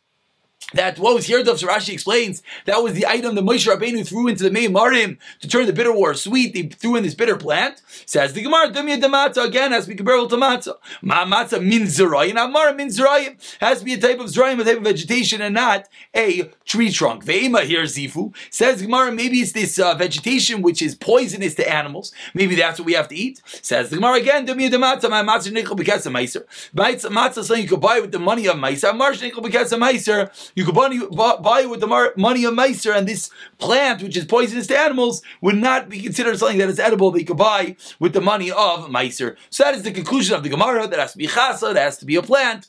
that 0.75 0.99
what 0.99 1.15
was 1.15 1.27
here, 1.27 1.43
Rashi 1.43 1.93
explains, 1.93 2.43
that 2.65 2.83
was 2.83 2.95
the 2.95 3.07
item 3.07 3.35
that 3.35 3.45
Moshe 3.45 3.67
Rabbeinu 3.67 4.07
threw 4.07 4.29
into 4.29 4.49
the 4.49 4.51
Marim 4.51 5.19
to 5.41 5.49
turn 5.49 5.67
the 5.67 5.73
bitter 5.73 5.93
water 5.93 6.15
sweet. 6.15 6.55
They 6.55 6.63
threw 6.63 6.97
in 6.97 7.03
this 7.03 7.15
bitter 7.15 7.37
plant. 7.37 7.83
Says 8.07 8.33
the 8.33 8.43
Gemara, 8.43 8.71
Dumya 8.71 9.01
Damata 9.01 9.45
again 9.45 9.73
has 9.73 9.85
to 9.85 9.91
be 9.91 9.97
comparable 9.97 10.29
to 10.29 10.37
matzah. 10.37 10.75
Ma 11.03 11.25
matzah 11.25 11.63
min 11.63 11.83
zerayim, 11.83 12.37
Amara 12.37 12.75
min 12.75 12.89
zerayim 12.89 13.37
has 13.61 13.81
to 13.81 13.85
be 13.85 13.95
a 13.95 13.99
type 13.99 14.21
of 14.21 14.27
zerayim, 14.27 14.61
a 14.61 14.65
type 14.65 14.79
of 14.79 14.85
vegetation, 14.85 15.41
and 15.41 15.55
not 15.55 15.89
a 16.15 16.51
tree 16.65 16.91
trunk. 16.93 17.25
Ve'ema 17.25 17.65
here 17.65 17.83
zifu 17.83 18.35
says 18.51 18.83
Gemara, 18.83 19.11
maybe 19.11 19.39
it's 19.39 19.53
this 19.53 19.79
uh, 19.79 19.95
vegetation 19.95 20.63
which 20.63 20.83
is 20.83 20.95
poisonous 20.95 21.55
to 21.57 21.69
animals. 21.69 22.13
Maybe 22.33 22.55
that's 22.55 22.79
what 22.79 22.87
we 22.87 22.93
have 22.93 23.09
to 23.09 23.17
eat. 23.17 23.43
Says 23.63 23.91
the 23.91 23.97
Gemara 23.97 24.19
again, 24.19 24.47
Dumya 24.47 24.71
Damata, 24.71 25.11
ma 25.11 25.25
matzah 25.25 25.53
nichel 25.53 25.73
of 25.73 26.13
meiser. 26.13 26.45
Matzah 26.75 27.45
something 27.45 27.63
you 27.63 27.69
could 27.69 27.81
buy 27.81 27.99
with 27.99 28.13
the 28.13 28.19
money 28.21 28.47
of 28.47 28.57
meiser. 28.57 28.97
Marsh 28.97 29.21
nichel 29.21 29.39
of 29.39 29.81
meiser. 29.81 30.31
You 30.55 30.65
could 30.65 30.75
buy, 30.75 30.89
buy 31.37 31.67
with 31.67 31.81
the 31.81 32.13
money 32.17 32.45
of 32.45 32.55
Meiser, 32.55 32.97
and 32.97 33.07
this 33.07 33.31
plant, 33.59 34.03
which 34.03 34.17
is 34.17 34.25
poisonous 34.25 34.67
to 34.69 34.79
animals, 34.79 35.23
would 35.41 35.57
not 35.57 35.89
be 35.89 36.01
considered 36.01 36.39
something 36.39 36.59
that 36.59 36.69
is 36.69 36.79
edible 36.79 37.11
that 37.13 37.21
you 37.21 37.27
could 37.27 37.37
buy 37.37 37.77
with 37.99 38.13
the 38.13 38.21
money 38.21 38.51
of 38.51 38.89
Meiser. 38.89 39.37
So 39.51 39.65
that 39.65 39.75
is 39.75 39.83
the 39.83 39.93
conclusion 39.93 40.35
of 40.35 40.43
the 40.43 40.49
Gemara. 40.49 40.87
That 40.87 40.99
has 40.99 41.13
to 41.13 41.19
be 41.19 41.27
chasa, 41.27 41.75
that 41.75 41.83
has 41.83 41.99
to 41.99 42.07
be 42.07 42.17
a 42.17 42.23
plant. 42.23 42.69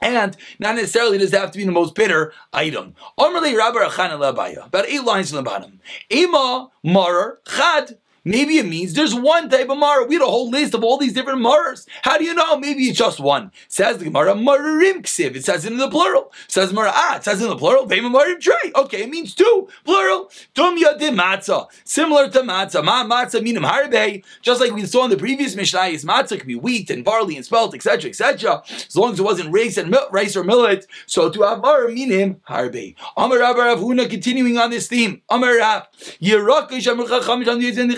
And 0.00 0.36
not 0.60 0.76
necessarily 0.76 1.18
does 1.18 1.32
it 1.32 1.40
have 1.40 1.50
to 1.50 1.58
be 1.58 1.64
the 1.64 1.72
most 1.72 1.94
bitter 1.96 2.32
item. 2.52 2.94
About 3.16 3.44
eight 4.86 5.02
lines 5.02 5.30
from 5.30 5.36
the 5.36 5.42
bottom. 5.42 5.80
Ema 6.12 6.70
marar 6.84 7.38
chad. 7.48 7.98
Maybe 8.28 8.58
it 8.58 8.66
means 8.66 8.92
there's 8.92 9.14
one 9.14 9.48
type 9.48 9.70
of 9.70 9.78
Mara. 9.78 10.04
We 10.04 10.16
had 10.16 10.22
a 10.22 10.26
whole 10.26 10.50
list 10.50 10.74
of 10.74 10.84
all 10.84 10.98
these 10.98 11.14
different 11.14 11.40
Maras. 11.40 11.86
How 12.02 12.18
do 12.18 12.24
you 12.24 12.34
know? 12.34 12.58
Maybe 12.58 12.82
it's 12.82 12.98
just 12.98 13.20
one. 13.20 13.52
Says 13.68 13.96
the 13.96 14.04
Gemara, 14.04 14.34
Mararim 14.34 15.00
Ksiv. 15.00 15.34
It 15.34 15.46
says 15.46 15.64
it 15.64 15.72
in 15.72 15.78
the 15.78 15.88
plural. 15.88 16.30
Says 16.46 16.70
Mara, 16.70 16.92
ah, 16.92 17.16
it 17.16 17.24
says 17.24 17.40
in 17.40 17.48
the 17.48 17.56
plural, 17.56 17.86
Vema 17.86 18.14
Marim. 18.14 18.74
Okay, 18.84 19.04
it 19.04 19.08
means 19.08 19.34
two. 19.34 19.66
Plural. 19.82 20.30
Tumya 20.54 20.98
de 20.98 21.10
matzah. 21.10 21.68
Similar 21.84 22.28
to 22.28 22.40
matzah. 22.40 22.84
Ma 22.84 23.02
matzah 23.02 23.42
minim 23.42 23.62
harbe. 23.62 24.22
Just 24.42 24.60
like 24.60 24.72
we 24.72 24.84
saw 24.84 25.04
in 25.04 25.10
the 25.10 25.16
previous 25.16 25.56
Mishnah, 25.56 25.84
is 25.84 26.04
matzah 26.04 26.36
could 26.36 26.46
be 26.46 26.54
wheat 26.54 26.90
and 26.90 27.02
barley 27.02 27.34
and 27.34 27.46
spelt, 27.46 27.74
etc., 27.74 28.10
etc. 28.10 28.62
As 28.68 28.94
long 28.94 29.14
as 29.14 29.20
it 29.20 29.22
wasn't 29.22 29.50
rice 29.54 29.78
and 29.78 29.90
mil- 29.90 30.08
rice 30.10 30.36
or 30.36 30.44
millet. 30.44 30.86
So 31.06 31.30
to 31.30 31.42
have 31.44 31.62
Mara 31.62 31.90
minim 31.90 32.42
harbe. 32.46 32.94
Amar 33.16 33.38
Rabbi 33.38 33.58
Ravuna 33.58 34.10
continuing 34.10 34.58
on 34.58 34.68
this 34.68 34.86
theme. 34.86 35.22
Amar 35.30 35.56
Rav. 35.56 35.86
Yerakish 36.20 36.92
Amar 36.92 37.06
Chacham 37.06 37.42
the 37.42 37.96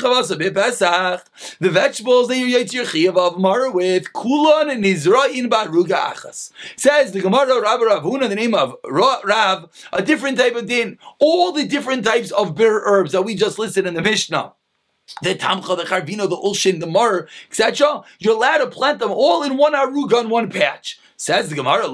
vegetables 1.70 2.28
that 2.28 2.36
you 2.36 2.58
eat 2.58 2.72
your 2.72 2.84
chiyav 2.84 3.16
of 3.16 3.74
with 3.74 4.12
kulon 4.12 4.70
and 4.70 4.84
nizra'in 4.84 5.48
baruga 5.48 6.12
achas. 6.12 6.52
Says 6.76 7.12
the 7.12 7.20
Gemara 7.20 7.60
Rabbi 7.60 7.84
Ravuna, 7.84 8.28
the 8.28 8.34
name 8.34 8.54
of 8.54 8.76
Rav, 8.84 9.70
a 9.92 10.02
different 10.02 10.38
type 10.38 10.54
of 10.54 10.66
din. 10.66 10.98
All 11.18 11.52
the 11.52 11.66
different 11.66 12.04
types 12.04 12.30
of 12.30 12.54
bitter 12.54 12.82
herbs 12.84 13.12
that 13.12 13.22
we 13.22 13.34
just 13.34 13.58
listed 13.58 13.86
in 13.86 13.94
the 13.94 14.02
Mishnah 14.02 14.52
the 15.22 15.34
tamcha, 15.34 15.76
the 15.76 15.84
charvino, 15.84 16.28
the 16.28 16.36
ulshin, 16.36 16.80
the 16.80 16.86
mar, 16.86 17.28
etc. 17.48 18.02
You're 18.18 18.34
allowed 18.34 18.58
to 18.58 18.66
plant 18.68 18.98
them 19.00 19.10
all 19.10 19.42
in 19.42 19.56
one 19.56 19.74
aruga 19.74 20.14
on 20.14 20.28
one 20.28 20.50
patch. 20.50 20.98
Says 21.20 21.50
the 21.50 21.54
Gemara, 21.54 21.86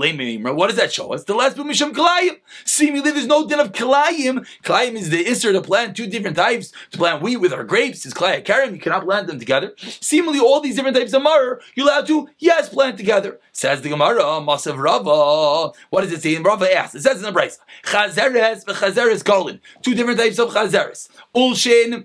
what 0.54 0.68
does 0.68 0.76
that 0.76 0.92
show 0.92 1.12
us? 1.12 1.24
The 1.24 1.34
last 1.34 1.56
boom 1.56 1.68
Misham 1.68 1.92
Kalayim. 1.92 2.38
Seemingly 2.64 3.10
there's 3.10 3.26
no 3.26 3.44
din 3.44 3.58
of 3.58 3.72
Kalayim. 3.72 4.46
Kalayim 4.62 4.94
is 4.94 5.10
the 5.10 5.24
Isser 5.24 5.50
to 5.52 5.60
plant 5.60 5.96
two 5.96 6.06
different 6.06 6.36
types. 6.36 6.72
To 6.92 6.98
plant 6.98 7.22
wheat 7.22 7.38
with 7.38 7.52
our 7.52 7.64
grapes 7.64 8.06
is 8.06 8.14
Kalayim 8.14 8.44
Karim. 8.44 8.72
You 8.72 8.80
cannot 8.80 9.02
plant 9.02 9.26
them 9.26 9.40
together. 9.40 9.74
Seemingly 9.78 10.38
all 10.38 10.60
these 10.60 10.76
different 10.76 10.96
types 10.96 11.12
of 11.12 11.22
Mar, 11.22 11.60
you're 11.74 11.88
allowed 11.88 12.06
to, 12.06 12.28
yes, 12.38 12.68
plant 12.68 12.98
together. 12.98 13.40
Says 13.50 13.82
the 13.82 13.88
Gemara, 13.88 14.22
Masav 14.22 14.78
Rava. 14.78 15.72
What 15.90 16.02
does 16.02 16.12
it 16.12 16.22
say 16.22 16.36
in 16.36 16.44
Rava 16.44 16.72
asks? 16.72 16.94
It 16.94 17.02
says 17.02 17.16
in 17.16 17.24
the 17.24 17.32
Bryce, 17.32 17.58
Chazeres 17.82 18.64
v'Chazeres 18.64 19.24
Golin. 19.24 19.58
Two 19.82 19.96
different 19.96 20.20
types 20.20 20.38
of 20.38 20.50
Chazeres. 20.50 21.08
Ulshin 21.34 22.04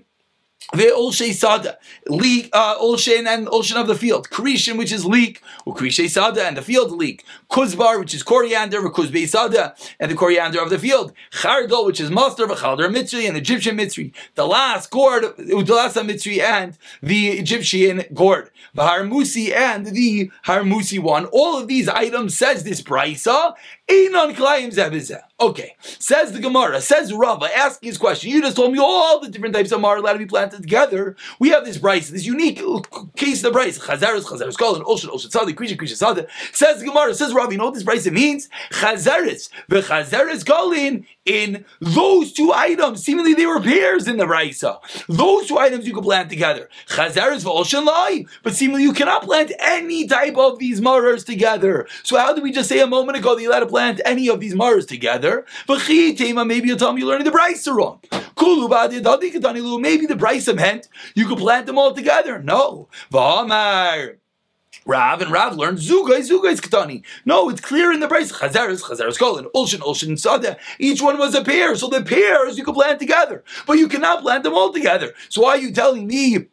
the 0.72 0.92
Olshe 0.96 1.32
Sada, 1.34 1.78
leek, 2.08 2.48
uh, 2.52 2.78
Olshen 2.78 3.26
and 3.26 3.46
Olshen 3.48 3.76
of 3.76 3.86
the 3.86 3.94
field. 3.94 4.28
Krishin, 4.30 4.78
which 4.78 4.92
is 4.92 5.04
leek, 5.04 5.42
Ukrishe 5.66 6.08
Sada, 6.08 6.44
and 6.44 6.56
the 6.56 6.62
field 6.62 6.92
leek. 6.92 7.24
Kuzbar, 7.50 7.98
which 7.98 8.14
is 8.14 8.22
coriander, 8.22 8.80
Kuzbe 8.82 9.26
Sada, 9.28 9.74
and 10.00 10.10
the 10.10 10.14
coriander 10.14 10.60
of 10.60 10.70
the 10.70 10.78
field. 10.78 11.12
Chardol, 11.30 11.86
which 11.86 12.00
is 12.00 12.10
mustard, 12.10 12.50
Chaldar 12.50 12.88
Mitzri, 12.88 13.28
and 13.28 13.36
Egyptian 13.36 13.76
Mitzri. 13.76 14.12
The 14.34 14.46
last 14.46 14.90
gourd, 14.90 15.24
Udalasa 15.24 16.06
Mitzri, 16.08 16.40
and 16.40 16.78
the 17.02 17.28
Egyptian 17.30 18.04
gourd. 18.14 18.50
The 18.74 18.82
Harmusi 18.82 19.54
and 19.54 19.86
the 19.86 20.30
Harmusi 20.46 20.98
one. 20.98 21.26
All 21.26 21.58
of 21.58 21.68
these 21.68 21.88
items, 21.88 22.36
says 22.36 22.64
this 22.64 22.80
Brisa, 22.80 23.54
Okay, 25.40 25.74
says 25.80 26.32
the 26.32 26.38
Gemara, 26.38 26.80
says 26.80 27.12
Rava, 27.12 27.48
asking 27.56 27.88
his 27.88 27.98
question. 27.98 28.30
You 28.30 28.40
just 28.40 28.56
told 28.56 28.72
me 28.72 28.78
all 28.78 29.18
the 29.18 29.28
different 29.28 29.54
types 29.54 29.72
of 29.72 29.80
mar 29.80 29.96
allowed 29.96 30.12
to 30.12 30.18
be 30.20 30.26
planted 30.26 30.62
together. 30.62 31.16
We 31.40 31.48
have 31.50 31.64
this 31.64 31.78
Bryce, 31.78 32.10
this 32.10 32.24
unique 32.24 32.62
case 33.16 33.38
of 33.38 33.42
the 33.44 33.50
Bryce. 33.50 33.78
Chazaris, 33.78 34.24
Chazaris, 34.24 34.56
Kol, 34.56 34.76
and 34.76 34.84
Oshon, 34.84 35.10
Oshon, 35.10 35.30
Tzadi, 35.30 35.54
Krisha, 35.54 35.76
Krisha, 35.76 36.00
Tzadi. 36.00 36.28
Says 36.52 36.78
the 36.78 36.86
Gemara, 36.86 37.14
says 37.14 37.34
Rava, 37.34 37.50
you 37.52 37.58
know 37.58 37.64
what 37.66 37.74
this 37.74 37.82
Bryce 37.82 38.08
means? 38.08 38.48
Chazaris, 38.70 39.48
the 39.68 39.80
Chazaris, 39.80 40.44
Kolin, 40.44 41.04
in 41.24 41.64
those 41.80 42.32
two 42.32 42.52
items. 42.52 43.04
Seemingly 43.04 43.34
they 43.34 43.46
were 43.46 43.60
pairs 43.60 44.08
in 44.08 44.16
the 44.16 44.26
Raisa. 44.26 44.78
Those 45.08 45.46
two 45.46 45.58
items 45.58 45.86
you 45.86 45.94
could 45.94 46.04
plant 46.04 46.30
together. 46.30 46.68
Chazaris 46.88 47.44
v'olshan 47.44 47.84
lai. 47.86 48.24
But 48.42 48.54
seemingly 48.54 48.82
you 48.82 48.92
cannot 48.92 49.22
plant 49.22 49.52
any 49.58 50.06
type 50.06 50.36
of 50.36 50.58
these 50.58 50.80
marars 50.80 51.24
together. 51.24 51.86
So 52.02 52.16
how 52.16 52.32
did 52.34 52.42
we 52.42 52.50
just 52.50 52.68
say 52.68 52.80
a 52.80 52.86
moment 52.86 53.18
ago 53.18 53.34
that 53.34 53.42
you 53.42 53.50
allowed 53.50 53.60
to 53.60 53.66
plant 53.66 54.00
any 54.04 54.28
of 54.28 54.40
these 54.40 54.54
marars 54.54 54.86
together? 54.86 55.46
But 55.66 55.88
maybe 55.88 56.68
you'll 56.68 56.78
tell 56.78 56.92
me 56.92 57.00
you're 57.00 57.10
learning 57.10 57.26
the 57.26 57.32
Raisa 57.32 57.72
wrong. 57.72 58.00
Maybe 58.40 60.06
the 60.06 60.16
Brisa 60.18 60.56
meant 60.56 60.88
you 61.14 61.28
could 61.28 61.38
plant 61.38 61.66
them 61.66 61.78
all 61.78 61.92
together. 61.92 62.42
No. 62.42 62.88
V'amar. 63.12 64.16
Rav 64.84 65.22
and 65.22 65.30
Rav 65.30 65.56
learned 65.56 65.78
Zugai, 65.78 66.28
Zugai 66.28 66.52
is 66.52 66.60
Ketani. 66.60 67.04
No, 67.24 67.48
it's 67.48 67.60
clear 67.60 67.92
in 67.92 68.00
the 68.00 68.08
Bryce. 68.08 68.32
Chazaris, 68.32 68.82
Chazaris 68.82 69.18
Kolin, 69.18 69.50
Ulshin, 69.54 69.80
Ulshin, 69.80 70.18
Sada. 70.18 70.56
Each 70.78 71.00
one 71.00 71.18
was 71.18 71.34
a 71.34 71.44
pair. 71.44 71.74
So 71.76 71.88
the 71.88 72.02
pairs 72.02 72.58
you 72.58 72.64
could 72.64 72.74
plant 72.74 72.98
together. 72.98 73.44
But 73.66 73.78
you 73.78 73.88
cannot 73.88 74.22
plant 74.22 74.44
them 74.44 74.54
all 74.54 74.72
together. 74.72 75.14
So 75.28 75.42
why 75.42 75.50
are 75.50 75.58
you 75.58 75.72
telling 75.72 76.06
me 76.06 76.46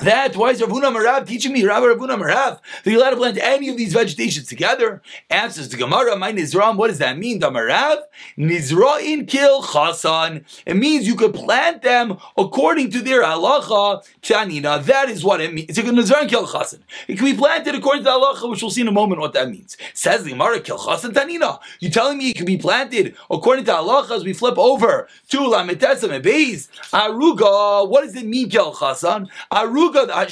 that 0.00 0.36
why 0.36 0.50
is 0.50 0.60
Ravuna 0.60 0.94
Marav 0.94 1.26
teaching 1.26 1.52
me 1.52 1.64
Rabbi 1.64 1.86
Ravuna 1.86 2.16
Marav 2.16 2.60
that 2.84 2.90
you're 2.90 3.00
allowed 3.00 3.10
to 3.10 3.16
plant 3.16 3.38
any 3.38 3.68
of 3.68 3.76
these 3.76 3.92
vegetations 3.92 4.46
together? 4.46 5.02
Answers 5.28 5.68
the 5.70 5.76
Gemara, 5.76 6.16
my 6.16 6.32
Nizram, 6.32 6.76
what 6.76 6.88
does 6.88 6.98
that 6.98 7.18
mean? 7.18 7.40
The 7.40 7.50
Marav 7.50 8.02
Nizra'in 8.36 9.26
kil 9.26 9.62
chasan. 9.62 10.44
It 10.66 10.76
means 10.76 11.06
you 11.06 11.16
could 11.16 11.34
plant 11.34 11.82
them 11.82 12.18
according 12.36 12.90
to 12.92 13.00
their 13.00 13.24
halacha 13.24 14.06
tanina. 14.22 14.84
That 14.84 15.08
is 15.08 15.24
what 15.24 15.40
it 15.40 15.52
means. 15.52 15.70
It's 15.70 15.78
a 15.78 15.82
Nizra'in 15.82 16.28
kil 16.28 16.46
chasan. 16.46 16.80
It 17.08 17.16
can 17.16 17.24
be 17.24 17.34
planted 17.34 17.74
according 17.74 18.04
to 18.04 18.10
the 18.10 18.16
halacha, 18.16 18.48
which 18.48 18.62
we'll 18.62 18.70
see 18.70 18.82
in 18.82 18.88
a 18.88 18.92
moment 18.92 19.20
what 19.20 19.32
that 19.32 19.50
means. 19.50 19.76
Says 19.94 20.22
the 20.22 20.30
Gemara 20.30 20.60
kil 20.60 20.78
chasan 20.78 21.12
tanina. 21.12 21.58
You're 21.80 21.90
telling 21.90 22.18
me 22.18 22.30
it 22.30 22.36
can 22.36 22.46
be 22.46 22.58
planted 22.58 23.16
according 23.30 23.64
to 23.64 23.72
halacha 23.72 24.12
as 24.12 24.24
we 24.24 24.32
flip 24.32 24.58
over 24.58 25.08
to 25.30 25.38
Lametesam 25.38 26.12
and 26.12 26.24
Beis. 26.24 26.68
Aruga. 26.92 27.88
What 27.88 28.04
does 28.04 28.14
it 28.14 28.26
mean 28.26 28.48
kil 28.48 28.74
chasan? 28.74 29.28
Aruga 29.50 29.77
Uh, 29.78 30.26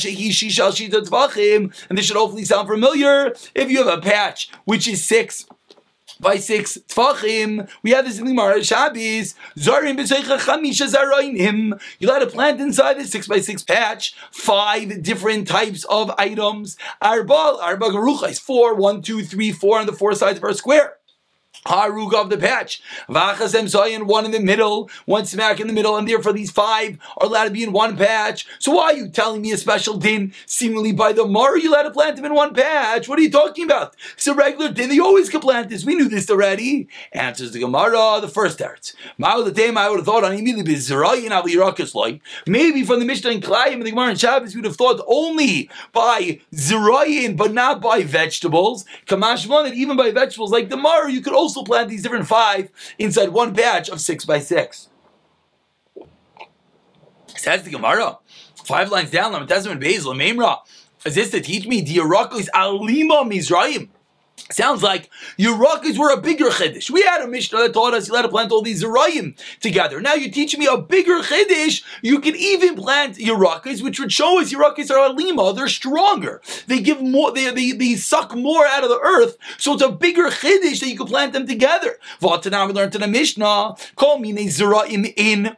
and 1.89 1.99
this 1.99 2.07
should 2.07 2.17
hopefully 2.17 2.45
sound 2.45 2.69
familiar. 2.69 3.35
If 3.55 3.71
you 3.71 3.85
have 3.85 3.99
a 3.99 4.01
patch 4.01 4.51
which 4.65 4.89
is 4.89 5.05
six 5.05 5.47
by 6.21 6.37
six 6.37 6.79
tfachim. 6.89 7.69
We 7.83 7.91
have 7.91 8.05
this 8.05 8.19
in 8.19 8.25
the 8.25 8.31
Gemara 8.31 8.65
Shabbos. 8.65 9.35
Zarim 9.59 9.99
chamisha 9.99 10.93
zarayim. 10.93 11.81
You 11.99 12.09
let 12.09 12.23
a 12.23 12.27
plant 12.27 12.61
inside 12.61 12.95
this 12.95 13.11
six 13.11 13.27
by 13.27 13.41
six 13.41 13.63
patch 13.63 14.15
five 14.31 15.03
different 15.03 15.49
types 15.49 15.85
of 15.85 16.11
items. 16.19 16.77
Arba 17.03 17.59
arba 17.61 17.87
garuchas 17.87 18.41
four 18.41 18.75
one 18.75 19.03
two 19.03 19.23
three 19.23 19.53
four 19.53 19.79
on 19.79 19.87
the 19.87 19.93
four 19.93 20.15
sides 20.15 20.39
of 20.39 20.45
our 20.45 20.55
square. 20.55 20.97
Harug 21.67 22.15
of 22.15 22.31
the 22.31 22.39
patch. 22.39 22.83
Vachasem 23.09 23.65
Zayin, 23.65 24.07
one 24.07 24.25
in 24.25 24.31
the 24.31 24.41
middle, 24.41 24.91
one 25.05 25.27
smack 25.27 25.61
in 25.61 25.67
the 25.67 25.73
middle, 25.73 25.97
and 25.97 26.09
therefore 26.09 26.33
these 26.33 26.51
five 26.51 26.99
are 27.19 27.27
allowed 27.27 27.45
to 27.45 27.51
be 27.51 27.63
in 27.63 27.73
one 27.73 27.97
patch. 27.97 28.47
So 28.59 28.73
why 28.73 28.85
are 28.85 28.95
you 28.95 29.09
telling 29.09 29.43
me 29.43 29.53
a 29.53 29.57
special 29.57 29.97
din? 29.97 30.33
Seemingly 30.47 30.93
by 30.93 31.13
the 31.13 31.27
Mar, 31.27 31.59
you 31.59 31.71
allowed 31.71 31.85
to 31.85 31.91
plant 31.91 32.17
them 32.17 32.25
in 32.25 32.35
one 32.35 32.55
patch. 32.55 33.09
What 33.09 33.19
are 33.19 33.23
you 33.23 33.31
talking 33.31 33.65
about? 33.65 33.97
It's 34.15 34.27
a 34.27 34.35
regular 34.35 34.73
din. 34.73 34.89
They 34.89 34.99
always 34.99 35.29
can 35.29 35.41
plant 35.41 35.69
this. 35.69 35.85
We 35.85 35.95
knew 35.95 36.09
this 36.09 36.31
already. 36.31 36.89
Answers 37.13 37.53
the 37.53 37.61
Gemara, 37.61 38.21
the 38.21 38.29
first 38.29 38.57
starts. 38.57 38.95
Mao 39.19 39.43
the 39.43 39.53
time 39.53 39.77
I 39.77 39.89
would 39.89 39.99
have 39.99 40.07
thought 40.07 40.25
on 40.25 40.33
immediately 40.33 40.77
like 41.95 42.23
maybe 42.47 42.85
from 42.85 43.01
the 43.01 43.05
Mishnah 43.05 43.31
and 43.31 43.43
Klayim 43.43 43.75
and 43.75 43.87
the 43.87 43.91
Gemara 43.91 44.11
and 44.11 44.21
Shabbos, 44.21 44.55
we 44.55 44.61
would 44.61 44.67
have 44.67 44.77
thought 44.77 45.01
only 45.07 45.71
by 45.93 46.41
Zerayin, 46.55 47.37
but 47.37 47.53
not 47.53 47.81
by 47.81 48.03
vegetables. 48.03 48.85
Kamash 49.07 49.47
that 49.47 49.75
even 49.75 49.97
by 49.97 50.11
vegetables 50.11 50.51
like 50.51 50.69
the 50.69 50.77
Mar, 50.77 51.09
you 51.09 51.21
could 51.21 51.33
also 51.33 51.56
also 51.57 51.67
plant 51.67 51.89
these 51.89 52.03
different 52.03 52.27
five 52.27 52.71
inside 52.99 53.31
one 53.31 53.53
batch 53.53 53.89
of 53.89 54.01
six 54.01 54.25
by 54.25 54.39
six. 54.39 54.89
Says 57.29 57.63
the 57.63 57.71
Gemara, 57.71 58.19
five 58.65 58.91
lines 58.91 59.11
down, 59.11 59.33
Lametazim 59.33 59.81
Bezel, 59.81 60.15
Memra. 60.15 60.59
Is 61.05 61.15
this 61.15 61.31
to 61.31 61.41
teach 61.41 61.67
me 61.67 61.85
Diarakos 61.85 62.49
Alima 62.55 63.25
Mizraim? 63.25 63.91
Sounds 64.51 64.83
like 64.83 65.11
Yerakis 65.39 65.99
were 65.99 66.11
a 66.11 66.21
bigger 66.21 66.51
chiddush. 66.51 66.89
We 66.91 67.03
had 67.03 67.21
a 67.23 67.27
Mishnah 67.27 67.59
that 67.59 67.73
taught 67.73 67.95
us 67.95 68.07
you 68.07 68.15
let 68.15 68.23
to 68.23 68.29
plant 68.29 68.53
all 68.53 68.63
these 68.63 68.83
Zerayim 68.85 69.37
together. 69.61 70.01
Now 70.01 70.15
you 70.15 70.31
teach 70.31 70.57
me 70.57 70.67
a 70.67 70.77
bigger 70.79 71.21
chiddush. 71.21 71.83
You 72.03 72.21
can 72.21 72.37
even 72.37 72.77
plant 72.77 73.17
Yerakis, 73.17 73.83
which 73.83 73.99
would 73.99 74.13
show 74.13 74.41
us 74.41 74.53
Yerakis 74.53 74.91
are 74.91 74.99
alima. 74.99 75.53
They're 75.53 75.69
stronger. 75.69 76.43
They 76.69 76.81
give 76.81 77.01
more. 77.01 77.33
They, 77.33 77.51
they, 77.51 77.73
they 77.73 77.95
suck 77.97 78.37
more 78.37 78.67
out 78.67 78.85
of 78.85 78.91
the 78.91 79.01
earth. 79.01 79.37
So 79.59 79.73
it's 79.73 79.83
a 79.83 79.91
bigger 79.91 80.25
chiddush 80.25 80.81
that 80.81 80.89
you 80.89 80.97
can 80.97 81.07
plant 81.07 81.33
them 81.33 81.47
together. 81.47 81.99
Now 82.23 82.67
we 82.67 82.73
learned 82.73 82.95
in 82.95 83.01
the 83.01 83.09
Mishnah. 83.09 83.75
Call 83.97 84.19
me 84.19 84.33
Zerayim 84.33 85.13
in 85.17 85.57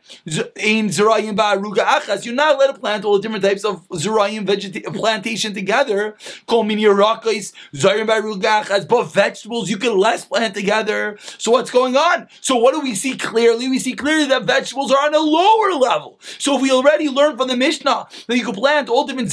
in 0.57 0.87
Zerayim 0.89 1.37
ba'aruga 1.37 1.85
achas. 1.85 2.25
You're 2.25 2.35
not 2.35 2.55
allowed 2.55 2.73
to 2.73 2.79
plant 2.79 3.05
all 3.05 3.17
the 3.17 3.23
different 3.23 3.45
types 3.45 3.65
of 3.65 3.87
Zerayim 3.89 4.47
vegeta- 4.47 4.95
plantation 4.95 5.53
together. 5.53 6.17
Call 6.47 6.63
me 6.63 6.77
Yerakis 6.77 7.53
Zerayim 7.75 8.07
ba'aruga 8.07 8.68
as 8.71 8.85
both 8.85 9.15
vegetables, 9.15 9.71
you 9.71 9.77
can 9.77 9.97
less 9.97 10.25
plant 10.25 10.55
together. 10.55 11.19
So 11.39 11.51
what's 11.51 11.71
going 11.71 11.97
on? 11.97 12.29
So 12.41 12.57
what 12.57 12.75
do 12.75 12.81
we 12.81 12.95
see 12.95 13.17
clearly? 13.17 13.69
We 13.69 13.79
see 13.79 13.95
clearly 13.95 14.27
that 14.27 14.45
vegetables 14.45 14.93
are 14.93 15.07
on 15.07 15.15
a 15.15 15.21
lower 15.21 15.79
level. 15.79 16.21
So 16.39 16.57
if 16.57 16.63
we 16.63 16.71
already 16.71 17.09
learned 17.09 17.39
from 17.39 17.49
the 17.49 17.57
Mishnah 17.57 18.09
that 18.27 18.37
you 18.37 18.45
could 18.45 18.55
plant 18.55 18.89
all 18.89 19.07
different 19.07 19.31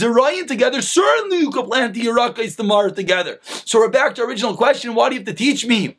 together, 0.48 0.82
certainly 0.82 1.40
you 1.40 1.52
could 1.52 1.66
plant 1.66 1.94
the 1.94 2.02
Yerakais, 2.02 2.56
the 2.56 2.64
together. 2.96 3.40
So 3.44 3.80
we're 3.80 3.90
back 3.90 4.16
to 4.16 4.24
original 4.24 4.56
question. 4.56 4.96
Why 4.96 5.10
do 5.10 5.16
you 5.16 5.20
have 5.20 5.28
to 5.28 5.34
teach 5.34 5.66
me? 5.66 5.98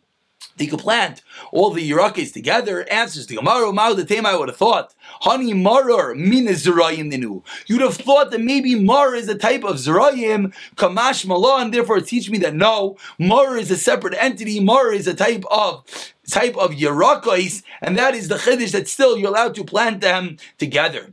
They 0.56 0.66
could 0.66 0.78
plant 0.78 1.22
all 1.52 1.70
the 1.70 1.88
Yerakis 1.88 2.32
together. 2.32 2.86
Answers 2.90 3.26
to 3.26 3.34
Gemara, 3.36 3.72
Mao 3.72 3.92
the 3.92 4.04
Tema, 4.04 4.30
I 4.30 4.36
would 4.36 4.48
have 4.48 4.56
thought. 4.56 4.94
Honey 5.20 5.52
Marar 5.52 6.14
min 6.14 6.46
Zerayim 6.46 7.12
Ninu. 7.12 7.42
You'd 7.66 7.82
have 7.82 7.96
thought 7.96 8.30
that 8.30 8.40
maybe 8.40 8.74
Mar 8.74 9.14
is 9.14 9.28
a 9.28 9.36
type 9.36 9.64
of 9.64 9.76
Zerayim, 9.76 10.54
Kamash 10.76 11.26
Malah, 11.26 11.62
and 11.62 11.74
therefore 11.74 12.00
teach 12.00 12.30
me 12.30 12.38
that 12.38 12.54
no, 12.54 12.96
Mar 13.18 13.56
is 13.56 13.70
a 13.70 13.76
separate 13.76 14.14
entity, 14.18 14.60
Mar 14.60 14.92
is 14.92 15.06
a 15.06 15.14
type 15.14 15.44
of 15.50 15.84
type 16.28 16.56
of 16.56 16.72
Yerakis, 16.72 17.62
and 17.80 17.96
that 17.96 18.14
is 18.14 18.28
the 18.28 18.36
Chiddush 18.36 18.72
that 18.72 18.88
still 18.88 19.16
you're 19.16 19.28
allowed 19.28 19.54
to 19.54 19.64
plant 19.64 20.00
them 20.00 20.38
together. 20.58 21.12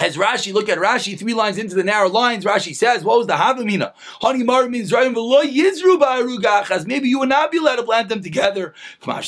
As 0.00 0.16
Rashi, 0.16 0.52
look 0.54 0.70
at 0.70 0.78
Rashi, 0.78 1.18
three 1.18 1.34
lines 1.34 1.58
into 1.58 1.74
the 1.74 1.84
narrow 1.84 2.08
lines, 2.08 2.46
Rashi 2.46 2.74
says, 2.74 3.04
what 3.04 3.18
was 3.18 3.26
the 3.26 3.34
Havamina? 3.34 3.92
Honey 4.22 4.42
Mar 4.42 4.66
means 4.66 4.90
ba'arugachas. 4.90 6.86
Maybe 6.86 7.10
you 7.10 7.18
would 7.18 7.28
not 7.28 7.52
be 7.52 7.58
allowed 7.58 7.76
to 7.76 7.82
plant 7.82 8.08
them 8.08 8.22
together. 8.22 8.72
And 9.06 9.26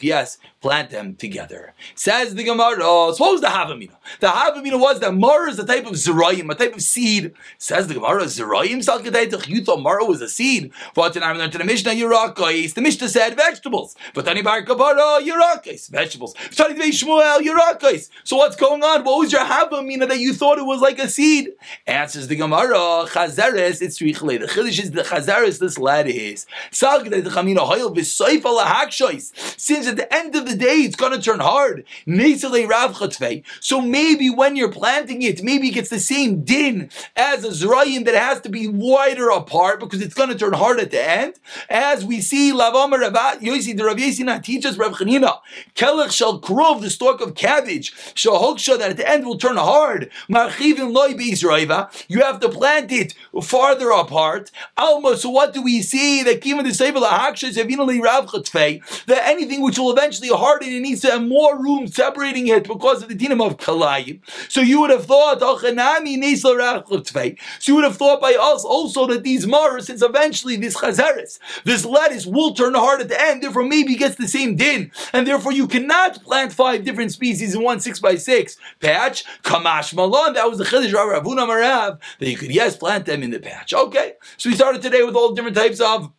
yes, 0.00 0.38
plant 0.60 0.90
them 0.90 1.16
together. 1.16 1.74
Says 1.96 2.36
the 2.36 2.44
Gemara, 2.44 2.78
oh, 2.82 3.12
so 3.12 3.24
what 3.24 3.32
was 3.32 3.40
the 3.40 3.48
Havamina? 3.48 3.96
The 4.20 4.28
Havamina 4.28 4.78
was 4.78 5.00
that 5.00 5.12
Mar 5.12 5.48
is 5.48 5.58
a 5.58 5.66
type 5.66 5.86
of 5.86 5.94
Zerayim, 5.94 6.48
a 6.52 6.54
type 6.54 6.74
of 6.74 6.82
seed. 6.82 7.32
Says 7.58 7.88
the 7.88 7.94
Gemara, 7.94 8.26
Zerayim 8.26 8.78
Salkadaitach, 8.78 9.48
you 9.48 9.64
thought 9.64 9.80
Mar 9.80 10.06
was 10.06 10.22
a 10.22 10.28
seed. 10.28 10.70
But 10.94 11.14
then 11.14 11.24
learned 11.24 11.50
to 11.50 11.58
the 11.58 11.64
Mishnah, 11.64 11.90
Yerakis. 11.90 12.74
The 12.74 12.80
Mishnah 12.80 13.08
said 13.08 13.34
vegetables. 13.34 13.96
But 14.14 14.24
then 14.24 14.40
Bar 14.44 14.64
Kabara, 14.64 15.20
Yerakis, 15.20 15.90
vegetables. 15.90 16.36
So 18.24 18.36
what's 18.36 18.54
going? 18.54 18.83
What 18.84 19.04
was 19.04 19.32
your 19.32 19.40
havamina 19.40 20.06
that 20.08 20.20
you 20.20 20.34
thought 20.34 20.58
it 20.58 20.66
was 20.66 20.82
like 20.82 20.98
a 20.98 21.08
seed? 21.08 21.48
Answers 21.86 22.28
the 22.28 22.36
Gemara, 22.36 23.06
chazeres, 23.08 23.80
it's 23.80 23.98
richle. 24.02 24.38
The 24.38 24.46
chiddush 24.46 24.82
is 24.82 24.90
the 24.90 25.00
chazeres, 25.00 25.58
this 25.58 25.78
lettuce. 25.78 26.44
Since 29.56 29.86
at 29.86 29.96
the 29.96 30.14
end 30.14 30.36
of 30.36 30.46
the 30.46 30.54
day 30.54 30.76
it's 30.82 30.96
going 30.96 31.12
to 31.12 31.20
turn 31.20 31.40
hard. 31.40 31.86
So 33.60 33.80
maybe 33.80 34.28
when 34.28 34.54
you're 34.54 34.70
planting 34.70 35.22
it, 35.22 35.42
maybe 35.42 35.68
it 35.68 35.72
gets 35.72 35.88
the 35.88 35.98
same 35.98 36.42
din 36.42 36.90
as 37.16 37.42
a 37.42 37.48
zrayim 37.48 38.04
that 38.04 38.14
has 38.14 38.42
to 38.42 38.50
be 38.50 38.68
wider 38.68 39.30
apart 39.30 39.80
because 39.80 40.02
it's 40.02 40.12
going 40.12 40.28
to 40.28 40.34
turn 40.34 40.52
hard 40.52 40.78
at 40.78 40.90
the 40.90 41.02
end. 41.02 41.40
As 41.70 42.04
we 42.04 42.20
see, 42.20 42.52
Lavam 42.52 42.92
Ravat 42.92 43.40
Yosi, 43.40 43.74
the 43.74 43.84
Rav 43.84 43.96
Yosina 43.96 44.42
teaches 44.42 44.76
Rav 44.76 44.92
Chanina, 44.92 45.40
Kelech 45.74 46.12
shall 46.12 46.38
krov 46.38 46.82
the 46.82 46.90
stalk 46.90 47.22
of 47.22 47.34
cabbage, 47.34 47.94
that 48.76 48.90
at 48.90 48.96
the 48.96 49.08
end 49.08 49.26
will 49.26 49.38
turn 49.38 49.56
hard. 49.56 50.10
You 50.28 50.36
have 52.20 52.40
to 52.40 52.48
plant 52.48 52.92
it 52.92 53.14
farther 53.42 53.90
apart. 53.90 54.50
Alma. 54.76 55.16
So 55.16 55.30
what 55.30 55.54
do 55.54 55.62
we 55.62 55.82
see 55.82 56.22
that 56.22 56.40
that 59.06 59.22
anything 59.24 59.62
which 59.62 59.78
will 59.78 59.92
eventually 59.92 60.28
harden 60.28 60.68
it 60.68 60.80
needs 60.80 61.00
to 61.02 61.10
have 61.10 61.22
more 61.22 61.60
room 61.60 61.86
separating 61.86 62.48
it 62.48 62.64
because 62.64 63.02
of 63.02 63.08
the 63.08 63.14
dinam 63.14 63.44
of 63.44 63.56
kalayim. 63.58 64.20
So 64.48 64.60
you 64.60 64.80
would 64.80 64.90
have 64.90 65.06
thought 65.06 65.38
oh, 65.40 65.58
So 65.58 65.68
you 67.66 67.74
would 67.74 67.84
have 67.84 67.96
thought 67.96 68.20
by 68.20 68.36
us 68.40 68.64
also 68.64 69.06
that 69.06 69.22
these 69.22 69.46
mar 69.46 69.80
since 69.80 70.02
eventually 70.02 70.56
this 70.56 70.76
chazeres, 70.76 71.38
this 71.64 71.84
lettuce 71.84 72.26
will 72.26 72.54
turn 72.54 72.74
hard 72.74 73.00
at 73.00 73.08
the 73.08 73.20
end, 73.20 73.42
therefore 73.42 73.64
maybe 73.64 73.96
gets 73.96 74.16
the 74.16 74.28
same 74.28 74.56
din, 74.56 74.90
and 75.12 75.26
therefore 75.26 75.52
you 75.52 75.66
cannot 75.66 76.22
plant 76.22 76.52
five 76.52 76.84
different 76.84 77.12
species 77.12 77.54
in 77.54 77.62
one 77.62 77.80
six 77.80 78.00
by 78.00 78.16
six 78.16 78.56
patch. 78.80 79.24
Kamash 79.42 79.94
malon, 79.94 80.34
that 80.34 80.48
was 80.48 80.58
the 80.58 80.64
chiddush 80.64 80.92
Rav 80.92 81.22
Avuna 81.22 81.46
Marav, 81.48 82.00
that 82.18 82.30
you 82.30 82.36
could 82.36 82.54
yes 82.54 82.76
plant 82.76 83.06
them 83.06 83.22
in 83.22 83.30
the 83.30 83.40
patch. 83.40 83.72
Okay, 83.74 84.14
so 84.36 84.50
we 84.50 84.56
started 84.56 84.82
today 84.82 85.02
with 85.02 85.14
all 85.14 85.34
different 85.34 85.56
types 85.56 85.80
of 85.80 86.12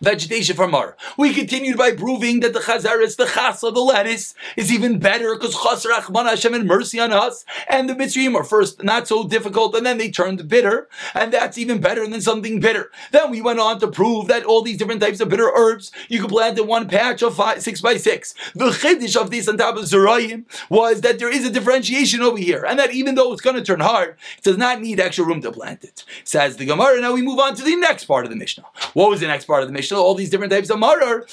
vegetation 0.00 0.56
for 0.56 0.66
mar. 0.66 0.96
We 1.16 1.34
continued 1.34 1.76
by 1.76 1.92
proving 1.92 2.40
that 2.40 2.52
the 2.52 2.60
chazaris, 2.60 3.16
the 3.16 3.26
chasa, 3.26 3.72
the 3.72 3.80
lettuce, 3.80 4.34
is 4.56 4.72
even 4.72 4.98
better 4.98 5.34
because 5.34 5.54
chas 5.54 5.84
rachman 5.84 6.26
Hashem 6.26 6.54
and 6.54 6.66
mercy 6.66 6.98
on 6.98 7.12
us. 7.12 7.44
And 7.68 7.88
the 7.88 7.94
mitzvahs 7.94 8.34
are 8.34 8.44
first 8.44 8.82
not 8.82 9.08
so 9.08 9.26
difficult, 9.26 9.74
and 9.74 9.84
then 9.84 9.98
they 9.98 10.10
turned 10.10 10.48
bitter, 10.48 10.88
and 11.14 11.32
that's 11.32 11.58
even 11.58 11.80
better 11.80 12.06
than 12.06 12.20
something 12.20 12.60
bitter. 12.60 12.90
Then 13.12 13.30
we 13.30 13.40
went 13.40 13.60
on 13.60 13.80
to 13.80 13.88
prove 13.88 14.28
that 14.28 14.44
all 14.44 14.62
these 14.62 14.78
different 14.78 15.00
types 15.00 15.20
of 15.20 15.28
bitter 15.28 15.50
herbs 15.54 15.92
you 16.08 16.20
could 16.20 16.30
plant 16.30 16.58
in 16.58 16.66
one 16.66 16.88
patch 16.88 17.22
of 17.22 17.36
five, 17.36 17.62
six 17.62 17.80
by 17.80 17.96
six. 17.96 18.34
The 18.54 18.70
chiddush 18.70 19.20
of 19.20 19.30
this 19.30 19.48
on 19.48 19.58
top 19.58 19.76
of 19.76 19.84
zerayim 19.84 20.44
was 20.70 21.02
that 21.02 21.18
there 21.18 21.30
is 21.30 21.46
a 21.46 21.50
differentiation 21.50 22.22
over 22.22 22.38
here, 22.38 22.64
and 22.64 22.78
that 22.78 22.92
even 22.92 23.14
though 23.14 23.32
it's 23.32 23.42
going 23.42 23.56
to 23.56 23.62
turn 23.62 23.80
hard, 23.80 24.16
it 24.38 24.44
does 24.44 24.58
not 24.58 24.80
need 24.80 25.00
extra 25.00 25.24
room 25.24 25.40
to 25.42 25.52
plant 25.52 25.84
it. 25.84 26.04
Says 26.24 26.56
the 26.56 26.64
Gemara. 26.64 27.00
Now 27.00 27.12
we 27.12 27.22
move 27.22 27.38
on 27.38 27.54
to 27.56 27.62
the 27.62 27.76
next 27.76 28.04
part 28.04 28.24
of 28.24 28.30
the 28.30 28.36
Mishnah. 28.36 28.64
What 28.94 29.10
was 29.10 29.20
the 29.20 29.26
next 29.26 29.44
part 29.44 29.62
of 29.62 29.68
the 29.68 29.72
Mishnah? 29.72 29.89
All 29.96 30.14
these 30.14 30.30
different 30.30 30.52
types 30.52 30.70
of 30.70 30.78
marar, 30.78 31.26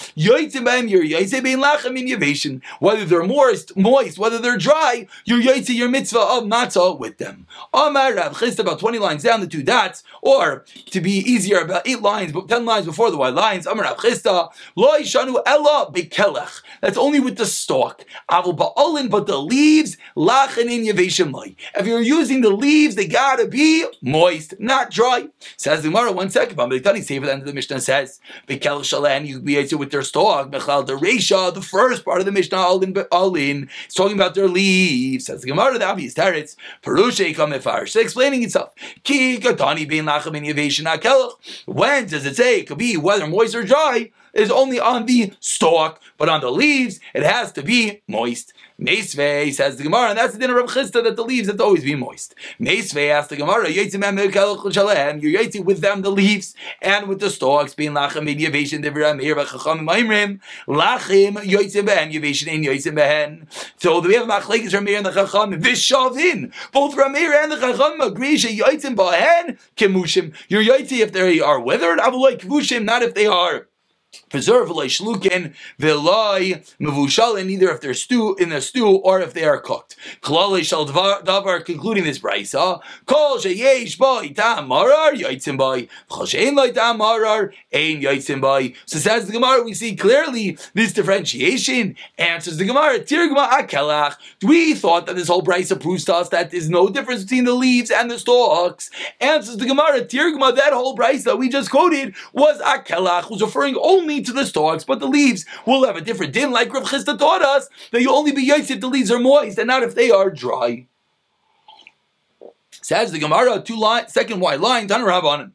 whether 2.79 3.05
they're 3.05 3.23
moist, 3.23 3.77
moist, 3.77 4.17
whether 4.17 4.39
they're 4.39 4.57
dry, 4.57 5.07
you're 5.25 5.41
your 5.41 5.89
mitzvah 5.89 6.19
of 6.19 6.43
matzah 6.43 6.97
with 6.97 7.17
them. 7.17 7.47
Amar 7.73 8.13
Rav 8.13 8.37
Chisda, 8.37 8.59
about 8.59 8.79
20 8.79 8.99
lines 8.99 9.23
down, 9.23 9.41
the 9.41 9.47
two 9.47 9.63
dots, 9.63 10.03
or 10.21 10.65
to 10.91 11.01
be 11.01 11.11
easier, 11.11 11.59
about 11.59 11.87
8 11.87 12.01
lines, 12.01 12.31
but 12.31 12.47
10 12.47 12.65
lines 12.65 12.85
before 12.85 13.11
the 13.11 13.17
white 13.17 13.33
lines, 13.33 13.65
Amar 13.65 13.85
Rav 13.85 13.97
Chisda, 13.97 14.51
lo 14.75 14.99
ishanu 14.99 15.41
ella 15.45 15.91
bekelech. 15.91 16.61
That's 16.81 16.97
only 16.97 17.19
with 17.19 17.37
the 17.37 17.45
stalk. 17.45 18.05
Avul 18.29 18.57
ba'olin, 18.57 19.09
but 19.09 19.27
the 19.27 19.37
leaves, 19.37 19.97
lachen 20.15 20.71
in 20.71 20.83
yaveshim 20.85 21.55
If 21.75 21.87
you're 21.87 22.01
using 22.01 22.41
the 22.41 22.49
leaves, 22.49 22.95
they 22.95 23.07
gotta 23.07 23.47
be 23.47 23.85
moist, 24.01 24.59
not 24.59 24.91
dry. 24.91 25.29
Says 25.57 25.83
the 25.83 25.89
Gemara, 25.89 26.11
one 26.11 26.29
second, 26.29 26.55
but 26.55 26.69
the 26.69 26.75
end 26.85 27.41
of 27.41 27.45
the 27.45 27.53
Mishnah 27.53 27.81
says, 27.81 28.19
Bekel 28.47 28.79
Shalen, 28.79 29.27
you 29.27 29.41
be 29.41 29.57
with 29.75 29.91
their 29.91 30.03
stalk. 30.03 30.51
Bechal 30.51 30.85
the 30.85 30.93
Reisha, 30.93 31.53
the 31.53 31.61
first 31.61 32.05
part 32.05 32.19
of 32.19 32.25
the 32.25 32.31
Mishnah, 32.31 32.57
all 32.57 32.81
in, 32.81 32.95
all 33.11 33.35
in, 33.35 33.69
it's 33.85 33.93
talking 33.93 34.15
about 34.15 34.35
their 34.35 34.47
leaves. 34.47 35.25
Says 35.25 35.41
the 35.41 35.47
Gemara, 35.47 35.77
the 35.77 35.85
obvious 35.85 36.13
teretz. 36.13 36.55
Perusha 36.81 37.35
Kamefar. 37.35 37.93
Explaining 37.95 38.43
itself. 38.43 38.73
Ki 39.03 39.37
Gatani 39.37 39.87
Bein 39.87 40.05
Lachem 40.05 40.37
in 40.37 40.43
Yavation 40.43 41.33
When 41.65 42.07
does 42.07 42.25
it 42.25 42.37
say 42.37 42.59
it 42.59 42.67
could 42.67 42.77
be 42.77 42.95
whether 42.95 43.27
moist 43.27 43.53
or 43.53 43.63
dry? 43.63 44.11
Is 44.37 44.51
only 44.51 44.79
on 44.79 45.07
the 45.07 45.33
stalk, 45.39 45.99
but 46.17 46.29
on 46.29 46.41
the 46.41 46.51
leaves, 46.51 46.99
it 47.15 47.23
has 47.23 47.51
to 47.53 47.63
be 47.63 48.03
moist. 48.07 48.53
Meisvei 48.79 49.51
says 49.51 49.77
the 49.77 49.83
Gemara, 49.83 50.09
and 50.09 50.17
that's 50.19 50.33
the 50.33 50.39
dinner 50.39 50.59
of 50.59 50.69
Chisda 50.69 51.03
that 51.03 51.15
the 51.15 51.23
leaves 51.23 51.47
have 51.47 51.57
to 51.57 51.63
always 51.63 51.83
be 51.83 51.95
moist. 51.95 52.35
Meisvei 52.61 53.09
asks 53.09 53.29
the 53.29 53.37
Gemara, 53.37 53.67
you're 53.71 53.85
yaitzi 53.85 55.63
with 55.63 55.81
them 55.81 56.01
the 56.03 56.11
leaves 56.11 56.53
and 56.81 57.07
with 57.07 57.19
the 57.19 57.31
stalks 57.31 57.73
being 57.73 57.93
lachem 57.93 58.29
in 58.29 58.37
yavation 58.37 58.83
divra 58.83 59.17
meir 59.17 59.35
v'chacham 59.35 59.79
ma'imrim 59.79 60.39
lachem 60.67 61.37
yoitzim 61.37 61.87
behen 61.87 62.13
yavation 62.13 62.47
in 62.47 62.61
yoitzim 62.61 62.95
behen. 62.95 63.47
So 63.77 63.99
we 64.01 64.13
have 64.13 64.27
machlekes 64.27 64.71
Rameir 64.71 64.97
and 64.97 65.05
the 65.07 65.11
chacham 65.11 65.59
v'shavin. 65.59 66.53
Both 66.71 66.95
Rameir 66.95 67.43
and 67.43 67.51
the 67.51 67.57
chacham 67.57 68.01
agree 68.01 68.37
she 68.37 68.59
yoitzim 68.59 68.95
behen 68.95 69.57
kemushim. 69.75 70.35
You're 70.47 70.63
yaitzi 70.63 70.99
if 70.99 71.11
they 71.11 71.39
are 71.39 71.59
withered, 71.59 71.97
avuloi 71.97 72.37
kemushim, 72.39 72.83
not 72.83 73.01
if 73.01 73.15
they 73.15 73.25
are 73.25 73.67
preserve 74.29 74.69
loy 74.69 74.87
shlukin 74.87 75.53
veloy 75.79 76.65
mevushalin 76.79 77.49
either 77.49 77.69
if 77.69 77.81
they're 77.81 77.93
stew 77.93 78.35
in 78.35 78.49
the 78.49 78.61
stew 78.61 78.97
or 78.97 79.21
if 79.21 79.33
they 79.33 79.43
are 79.43 79.59
cooked. 79.59 79.95
Klali 80.21 80.63
shal 80.63 80.85
davar 80.85 81.63
concluding 81.65 82.03
this 82.03 82.19
brisa 82.19 82.81
kol 83.05 83.37
sheyesh 83.37 83.97
boy 83.97 84.29
tam 84.35 84.67
marar 84.67 85.13
yoitzim 85.13 85.57
boy 85.57 85.87
kol 86.09 86.25
shein 86.25 86.55
loy 86.55 86.71
tam 86.71 86.99
marar 86.99 87.53
ein 87.73 88.01
yoitzim 88.01 88.41
boy. 88.41 88.73
So 88.85 88.99
says 88.99 89.27
the 89.27 89.33
Gemara, 89.33 89.63
we 89.63 89.73
see 89.73 89.95
clearly 89.95 90.57
this 90.73 90.93
differentiation. 90.93 91.95
Answers 92.17 92.57
the 92.57 92.65
Gemara, 92.65 92.99
tirgma 92.99 93.49
akelach. 93.49 94.15
We 94.43 94.73
thought 94.73 95.05
that 95.05 95.15
this 95.15 95.27
whole 95.27 95.43
brisa 95.43 95.79
proves 95.79 96.05
to 96.05 96.15
us 96.15 96.29
that 96.29 96.51
there's 96.51 96.69
no 96.69 96.89
difference 96.89 97.23
between 97.23 97.45
the 97.45 97.53
leaves 97.53 97.91
and 97.91 98.09
the 98.09 98.19
stalks. 98.19 98.89
Answers 99.19 99.57
the 99.57 99.65
Gemara, 99.65 100.01
tirgma 100.01 100.55
that 100.55 100.73
whole 100.73 100.95
brisa 100.95 101.23
that 101.25 101.37
we 101.37 101.49
just 101.49 101.71
quoted 101.71 102.15
was 102.33 102.59
akelach, 102.61 103.29
was 103.29 103.41
referring 103.41 103.75
only 103.77 103.96
only 103.97 104.21
to 104.21 104.33
the 104.33 104.45
stalks, 104.45 104.83
but 104.83 104.99
the 104.99 105.07
leaves 105.07 105.45
will 105.65 105.85
have 105.85 105.95
a 105.95 106.01
different 106.01 106.33
din, 106.33 106.51
like 106.51 106.71
Rav 106.73 106.83
Chisda 106.83 107.17
taught 107.17 107.41
us, 107.41 107.67
that 107.91 108.01
you 108.01 108.11
only 108.13 108.31
be 108.31 108.47
yaitz 108.47 108.69
if 108.71 108.79
the 108.79 108.87
leaves 108.87 109.11
are 109.11 109.19
moist 109.19 109.57
and 109.57 109.67
not 109.67 109.83
if 109.83 109.95
they 109.95 110.11
are 110.11 110.29
dry. 110.29 110.87
Says 112.71 113.11
the 113.11 113.19
Gemara, 113.19 113.61
two 113.61 113.77
line, 113.77 114.07
second 114.07 114.39
white 114.39 114.61
line, 114.61 114.87
Tanur 114.87 115.07
Rabbanan. 115.07 115.51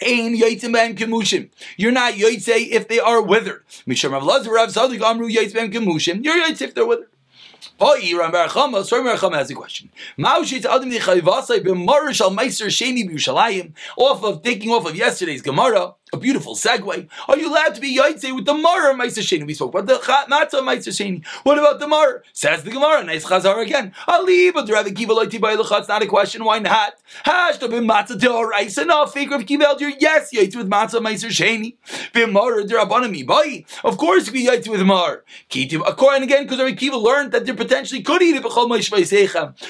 Ein 0.00 0.36
yoitzim 0.36 0.72
ben 0.72 0.94
kemushim. 0.94 1.50
You're 1.76 1.92
not 1.92 2.14
yoitze 2.14 2.68
if 2.70 2.86
they 2.86 3.00
are 3.00 3.20
withered. 3.20 3.64
Misham 3.86 4.12
Rav 4.12 4.22
Lazar 4.22 4.52
Rav 4.52 4.68
Zadik 4.68 5.02
Amru 5.02 5.28
yoitz 5.28 5.52
ben 5.52 5.72
kemushim. 5.72 6.24
You're 6.24 6.36
yoitze 6.36 6.62
if 6.62 6.74
they're 6.74 6.86
withered. 6.86 7.08
Sorry, 7.80 8.02
Merachama 8.02 9.34
has 9.34 9.50
a 9.50 9.54
question. 9.54 9.90
Off 13.96 14.24
of 14.24 14.42
taking 14.42 14.70
off 14.70 14.86
of 14.86 14.96
yesterday's 14.96 15.42
Gemara, 15.42 15.94
a 16.12 16.16
beautiful 16.16 16.54
segue. 16.54 17.08
Are 17.28 17.38
you 17.38 17.50
allowed 17.50 17.74
to 17.74 17.80
be 17.80 17.96
yaitse 17.96 18.34
with 18.34 18.44
the 18.44 18.54
Mara 18.54 18.94
Meiser 18.94 19.22
Sheni? 19.22 19.46
We 19.46 19.54
spoke 19.54 19.74
about 19.74 19.86
the 19.86 19.94
Matzah 19.94 20.60
Meiser 20.60 20.88
Sheni. 20.88 21.26
What 21.42 21.58
about 21.58 21.80
the 21.80 21.86
Mara? 21.86 22.22
Says 22.32 22.62
the 22.62 22.70
Gemara. 22.70 23.04
Nice 23.04 23.24
Chazar 23.24 23.60
again. 23.62 23.92
Ali, 24.06 24.50
but 24.50 24.66
the 24.66 24.72
Rabbi 24.72 24.90
Kiva 24.90 25.12
Loiti 25.12 25.40
by 25.40 25.52
It's 25.54 25.88
not 25.88 26.02
a 26.02 26.06
question. 26.06 26.44
Why 26.44 26.58
not? 26.58 26.94
Hash 27.24 27.58
to 27.58 27.68
be 27.68 27.76
Matzah 27.76 28.20
to 28.20 28.48
Raisa. 28.48 28.84
No, 28.84 29.06
fake 29.06 29.30
Rabbi 29.30 29.44
Kiva 29.44 29.64
Eldir. 29.64 29.94
Yes, 29.98 30.32
yaitse 30.32 30.56
with 30.56 30.70
Matzah 30.70 31.00
Meiser 31.00 31.28
Sheni. 31.28 31.76
Be 32.12 32.26
Mara 32.26 32.64
Rabbanami 32.64 33.26
boy. 33.26 33.64
Of 33.84 33.98
course, 33.98 34.26
you 34.28 34.32
we 34.32 34.46
yaitse 34.46 34.68
with 34.68 34.82
Mar. 34.82 35.24
Kitiv. 35.50 35.82
According 35.86 36.22
again, 36.22 36.44
because 36.44 36.58
Rabbi 36.58 36.74
Kiva 36.74 36.96
learned 36.96 37.32
that 37.32 37.44
they 37.46 37.52
potentially 37.52 38.02
could 38.02 38.22
eat 38.22 38.36
it. 38.36 38.44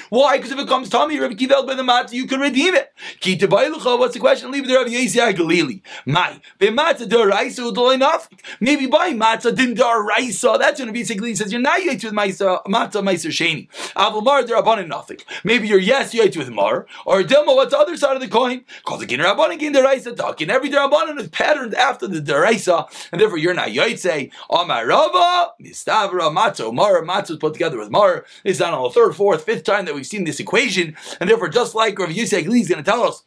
Why? 0.09 0.37
Because 0.37 0.51
if 0.51 0.59
it 0.59 0.67
comes 0.67 0.89
Tommy, 0.89 1.19
Rabbi 1.19 1.33
Kiva 1.35 1.63
by 1.63 1.75
the 1.75 1.83
Matzah, 1.83 2.13
you 2.13 2.27
can 2.27 2.39
redeem 2.39 2.75
it. 2.75 2.93
Kitiv. 3.19 3.49
What's 3.49 4.13
the 4.13 4.19
question? 4.19 4.51
Leave 4.51 4.67
the 4.67 4.75
Rabbi 4.75 4.89
Yesi 4.89 5.19
Galili. 5.33 5.81
Why? 6.29 8.19
Maybe 8.61 8.85
by 8.87 9.13
matzah 9.13 9.55
din 9.55 9.75
deraisa. 9.75 10.59
That's 10.59 10.79
going 10.79 10.87
to 10.87 10.93
basically 10.93 11.35
says 11.35 11.51
you're 11.51 11.61
not 11.61 11.83
yet 11.83 12.03
with 12.03 12.13
matzah 12.13 12.63
matzah 12.65 13.29
sheni. 13.29 13.67
Avomar 13.95 14.43
derabanan 14.45 14.87
nothing. 14.87 15.17
Maybe 15.43 15.67
you're 15.67 15.79
yes 15.79 16.13
yet 16.13 16.35
with 16.35 16.49
mar 16.49 16.87
or 17.05 17.23
dilma. 17.23 17.55
What's 17.55 17.71
the 17.71 17.79
other 17.79 17.97
side 17.97 18.15
of 18.15 18.21
the 18.21 18.27
coin? 18.27 18.65
Called 18.83 19.01
the 19.01 19.05
gin 19.05 19.19
rabbanan 19.19 19.59
gin 19.59 19.73
deraisa 19.73 20.15
talking. 20.15 20.49
Every 20.49 20.69
derabanan 20.69 21.19
is 21.19 21.29
patterned 21.29 21.73
after 21.75 22.07
the 22.07 22.19
deraisa, 22.19 22.87
and 23.11 23.21
therefore 23.21 23.37
you're 23.37 23.53
not 23.53 23.69
yotze. 23.69 24.31
Amar 24.49 24.85
Rava 24.85 25.53
mistavra 25.61 26.33
matzah 26.35 26.73
mar 26.73 27.01
matzah 27.03 27.31
is 27.31 27.37
put 27.37 27.53
together 27.53 27.77
with 27.77 27.89
mar. 27.89 28.25
It's 28.43 28.59
not 28.59 28.73
on 28.73 28.83
the 28.83 28.89
third, 28.89 29.15
fourth, 29.15 29.43
fifth 29.43 29.63
time 29.63 29.85
that 29.85 29.95
we've 29.95 30.05
seen 30.05 30.23
this 30.23 30.39
equation, 30.39 30.95
and 31.19 31.29
therefore 31.29 31.49
just 31.49 31.75
like 31.75 31.97
Rav 31.97 32.09
Yisek 32.09 32.47
Lee 32.47 32.61
is 32.61 32.69
going 32.69 32.83
to 32.83 32.89
tell 32.89 33.03
us 33.03 33.23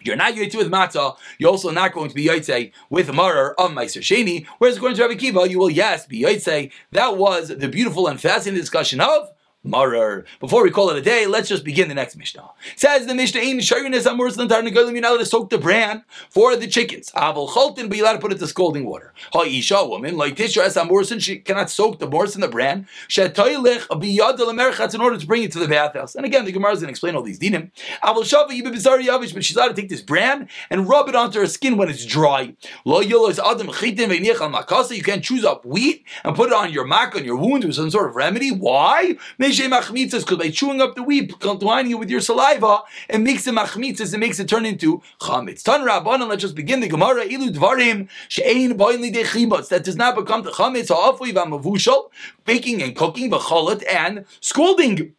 you're 0.00 0.16
not 0.16 0.34
Yotze 0.34 0.56
with 0.56 0.70
matzah. 0.70 1.16
You're 1.38 1.50
also 1.50 1.70
not 1.70 1.92
going 1.92 2.08
to 2.08 2.14
be 2.14 2.26
Yotze 2.26 2.72
with 2.90 3.08
marar 3.08 3.54
of 3.58 3.70
Meiser 3.72 4.00
Sheni. 4.00 4.46
Whereas 4.58 4.76
according 4.76 4.96
to 4.96 5.02
Rabbi 5.02 5.14
Kiva, 5.14 5.48
you 5.48 5.58
will 5.58 5.70
yes 5.70 6.06
be 6.06 6.22
Yotze. 6.22 6.70
That 6.92 7.16
was 7.16 7.48
the 7.48 7.68
beautiful 7.68 8.06
and 8.06 8.20
fascinating 8.20 8.60
discussion 8.60 9.00
of 9.00 9.30
Before 9.68 10.62
we 10.62 10.70
call 10.70 10.90
it 10.90 10.96
a 10.96 11.02
day, 11.02 11.26
let's 11.26 11.48
just 11.48 11.62
begin 11.62 11.88
the 11.88 11.94
next 11.94 12.16
Mishnah. 12.16 12.50
Says 12.76 13.06
the 13.06 13.14
Mishnah, 13.14 13.42
"In 13.42 13.58
shayrinis 13.58 14.06
amurs 14.06 14.36
lantar 14.38 14.66
negolim, 14.66 14.92
you're 14.92 15.02
not 15.02 15.10
allowed 15.12 15.18
to 15.18 15.26
soak 15.26 15.50
the 15.50 15.58
bran 15.58 16.04
for 16.30 16.56
the 16.56 16.66
chickens. 16.66 17.10
Aval 17.14 17.48
choltin, 17.50 17.88
but 17.88 17.98
you're 17.98 18.06
allowed 18.06 18.14
to 18.14 18.18
put 18.18 18.32
it 18.32 18.38
to 18.38 18.46
scalding 18.46 18.86
water. 18.86 19.12
Ha 19.34 19.42
isha 19.42 19.84
woman 19.84 20.16
like 20.16 20.36
tishra 20.36 20.64
es 20.64 20.76
amursin, 20.76 21.20
she 21.20 21.36
cannot 21.36 21.68
soak 21.68 21.98
the 21.98 22.06
morsin 22.08 22.40
the 22.40 22.48
bran. 22.48 22.88
Shetoylech 23.08 23.86
biyad 23.88 24.38
lemerchatz 24.38 24.94
in 24.94 25.02
order 25.02 25.18
to 25.18 25.26
bring 25.26 25.42
it 25.42 25.52
to 25.52 25.58
the 25.58 25.68
bathhouse. 25.68 26.14
And 26.14 26.24
again, 26.24 26.46
the 26.46 26.52
Gemara 26.52 26.72
is 26.72 26.80
going 26.80 26.86
to 26.88 26.90
explain 26.92 27.14
all 27.14 27.22
these 27.22 27.38
dinim. 27.38 27.70
Aval 28.02 28.22
shava 28.22 28.50
yibibizari 28.50 29.04
yavish, 29.06 29.34
but 29.34 29.44
she's 29.44 29.56
allowed 29.56 29.68
to 29.68 29.74
take 29.74 29.90
this 29.90 30.00
bran 30.00 30.48
and 30.70 30.88
rub 30.88 31.08
it 31.10 31.14
onto 31.14 31.40
her 31.40 31.46
skin 31.46 31.76
when 31.76 31.90
it's 31.90 32.06
dry. 32.06 32.54
Lo 32.86 33.02
yolos 33.02 33.38
adam 33.38 33.68
chitin 33.68 34.08
ve'niach 34.08 34.40
al 34.40 34.50
makasa. 34.50 34.96
You 34.96 35.02
can't 35.02 35.22
choose 35.22 35.44
up 35.44 35.66
wheat 35.66 36.04
and 36.24 36.34
put 36.34 36.48
it 36.48 36.54
on 36.54 36.72
your 36.72 36.86
mak 36.86 37.14
on 37.14 37.24
your 37.24 37.36
wound 37.36 37.64
with 37.64 37.74
some 37.74 37.90
sort 37.90 38.08
of 38.08 38.16
remedy. 38.16 38.50
Why? 38.50 39.16
Because 39.58 40.24
by 40.24 40.50
chewing 40.50 40.80
up 40.80 40.94
the 40.94 41.02
wheat, 41.02 41.38
combining 41.40 41.92
it 41.92 41.98
with 41.98 42.10
your 42.10 42.20
saliva, 42.20 42.82
it 43.08 43.18
makes 43.18 43.46
it 43.46 43.54
machmitzas, 43.54 44.14
it 44.14 44.18
makes 44.18 44.38
it 44.38 44.48
turn 44.48 44.64
into 44.64 45.02
chametz. 45.20 45.62
Tan 45.62 45.80
rabbanon. 45.80 46.28
Let's 46.28 46.42
just 46.42 46.54
begin 46.54 46.80
the 46.80 46.88
Gemara. 46.88 47.24
Ilu 47.24 47.50
dvarim 47.50 48.08
she'ein 48.28 48.76
boiling 48.76 49.12
de 49.12 49.24
chibutz 49.24 49.68
that 49.68 49.84
does 49.84 49.96
not 49.96 50.14
become 50.14 50.42
the 50.42 50.50
chametz 50.50 50.88
ha'afui 50.88 51.32
v'amavushal, 51.32 52.10
baking 52.44 52.82
and 52.82 52.94
cooking, 52.96 53.30
v'cholat 53.30 53.82
and 53.90 54.24
scalding 54.40 55.14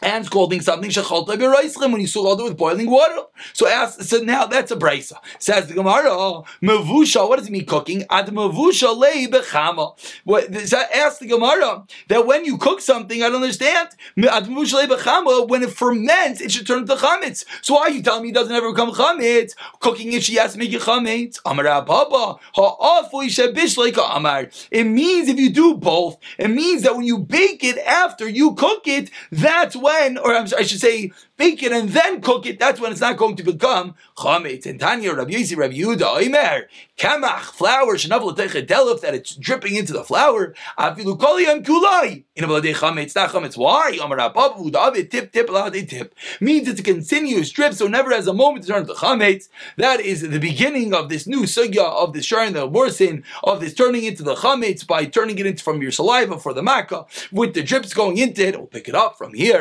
and 0.00 0.24
scalding 0.24 0.60
something 0.60 0.90
shechalta 0.90 1.36
b'roischem 1.36 1.92
when 1.92 2.00
you 2.00 2.06
scald 2.06 2.40
it 2.40 2.44
with 2.44 2.56
boiling 2.56 2.88
water. 2.90 3.22
So 3.52 3.66
ask, 3.68 4.00
so 4.02 4.18
now 4.18 4.46
that's 4.46 4.70
a 4.70 4.76
brisa. 4.76 5.14
Says 5.38 5.66
the 5.66 5.74
Gemara, 5.74 6.42
mavusha. 6.62 7.28
What 7.28 7.38
does 7.38 7.48
it 7.48 7.52
mean 7.52 7.66
cooking? 7.66 8.04
Ad 8.08 8.28
mavusha 8.28 8.96
lei 8.96 9.26
bechama. 9.26 9.94
Ask 10.94 11.18
the 11.18 11.26
Gemara 11.26 11.84
that 12.08 12.26
when 12.26 12.44
you 12.44 12.56
cook 12.58 12.80
something, 12.80 13.22
I 13.22 13.28
don't 13.28 13.42
understand. 13.42 13.90
Ad 14.16 14.44
mavusha 14.44 14.74
lei 14.74 14.86
bechama. 14.86 15.48
When 15.48 15.62
it 15.62 15.70
ferments, 15.70 16.40
it 16.40 16.52
should 16.52 16.66
turn 16.66 16.86
to 16.86 16.94
chametz. 16.94 17.44
So 17.62 17.74
why 17.74 17.82
are 17.82 17.90
you 17.90 18.02
telling 18.02 18.22
me 18.22 18.28
it 18.30 18.34
doesn't 18.34 18.54
ever 18.54 18.70
become 18.70 18.92
chametz? 18.92 19.54
Cooking 19.80 20.12
it, 20.12 20.22
she 20.22 20.36
has 20.36 20.52
to 20.52 20.58
make 20.58 20.72
it 20.72 20.82
chametz. 20.82 21.40
Amar 21.44 21.66
Abba 21.66 22.36
ha'afui 22.54 23.26
shebishleika 23.26 24.16
amar. 24.16 24.48
It 24.70 24.84
means 24.84 25.28
if 25.28 25.38
you 25.38 25.50
do 25.50 25.74
both, 25.74 26.18
it 26.38 26.48
means 26.48 26.82
that 26.82 26.96
when 26.96 27.06
you 27.06 27.18
bake 27.18 27.64
it 27.64 27.78
after 27.78 28.28
you 28.28 28.54
cook 28.54 28.86
it, 28.86 29.10
that's 29.30 29.74
when, 29.82 30.18
or 30.18 30.34
I 30.34 30.44
should 30.62 30.80
say, 30.80 31.12
bake 31.36 31.62
it 31.62 31.72
and 31.72 31.88
then 31.88 32.20
cook 32.20 32.46
it, 32.46 32.58
that's 32.58 32.80
when 32.80 32.92
it's 32.92 33.00
not 33.00 33.16
going 33.16 33.36
to 33.36 33.42
become 33.42 33.94
chametz. 34.16 34.64
And 34.64 34.78
Tanya, 34.78 35.12
Rabbi 35.12 35.32
Yisi, 35.32 35.56
Rabbi 35.56 35.74
Yehuda, 35.74 36.26
Omer, 36.26 36.68
kamach, 36.96 37.40
flour, 37.40 37.96
shenavel 37.96 38.36
delif, 38.36 39.00
that 39.00 39.14
it's 39.14 39.34
dripping 39.34 39.74
into 39.74 39.92
the 39.92 40.04
flour, 40.04 40.54
afilu 40.78 41.18
koliyam 41.18 41.64
kulai, 41.64 42.24
in 42.36 42.44
a 42.44 42.48
chametz, 42.48 43.14
not 43.16 43.30
chametz. 43.30 43.56
Why? 43.56 43.98
Omer 44.00 44.18
Ababu, 44.18 44.70
David, 44.70 45.10
tip, 45.10 45.32
tip, 45.32 45.48
they 45.72 45.84
tip. 45.84 46.14
Means 46.40 46.68
it's 46.68 46.80
a 46.80 46.84
continuous 46.84 47.50
drip, 47.50 47.74
so 47.74 47.88
never 47.88 48.10
has 48.12 48.26
a 48.26 48.32
moment 48.32 48.64
to 48.64 48.72
turn 48.72 48.86
to 48.86 48.94
chametz. 48.94 49.48
That 49.76 50.00
is 50.00 50.22
the 50.22 50.38
beginning 50.38 50.94
of 50.94 51.08
this 51.08 51.26
new 51.26 51.42
sugya 51.42 51.82
of 51.82 52.12
the 52.12 52.22
sharing 52.22 52.52
the 52.52 52.68
morsin, 52.68 53.24
of 53.42 53.60
this 53.60 53.74
turning 53.74 54.04
into 54.04 54.22
the 54.22 54.36
chametz 54.36 54.86
by 54.86 55.06
turning 55.06 55.38
it 55.38 55.46
into 55.46 55.62
from 55.62 55.82
your 55.82 55.90
saliva 55.90 56.38
for 56.38 56.54
the 56.54 56.62
makkah, 56.62 57.06
with 57.32 57.54
the 57.54 57.62
drips 57.62 57.92
going 57.92 58.18
into 58.18 58.46
it. 58.46 58.56
We'll 58.56 58.66
pick 58.66 58.88
it 58.88 58.94
up 58.94 59.18
from 59.18 59.34
here. 59.34 59.60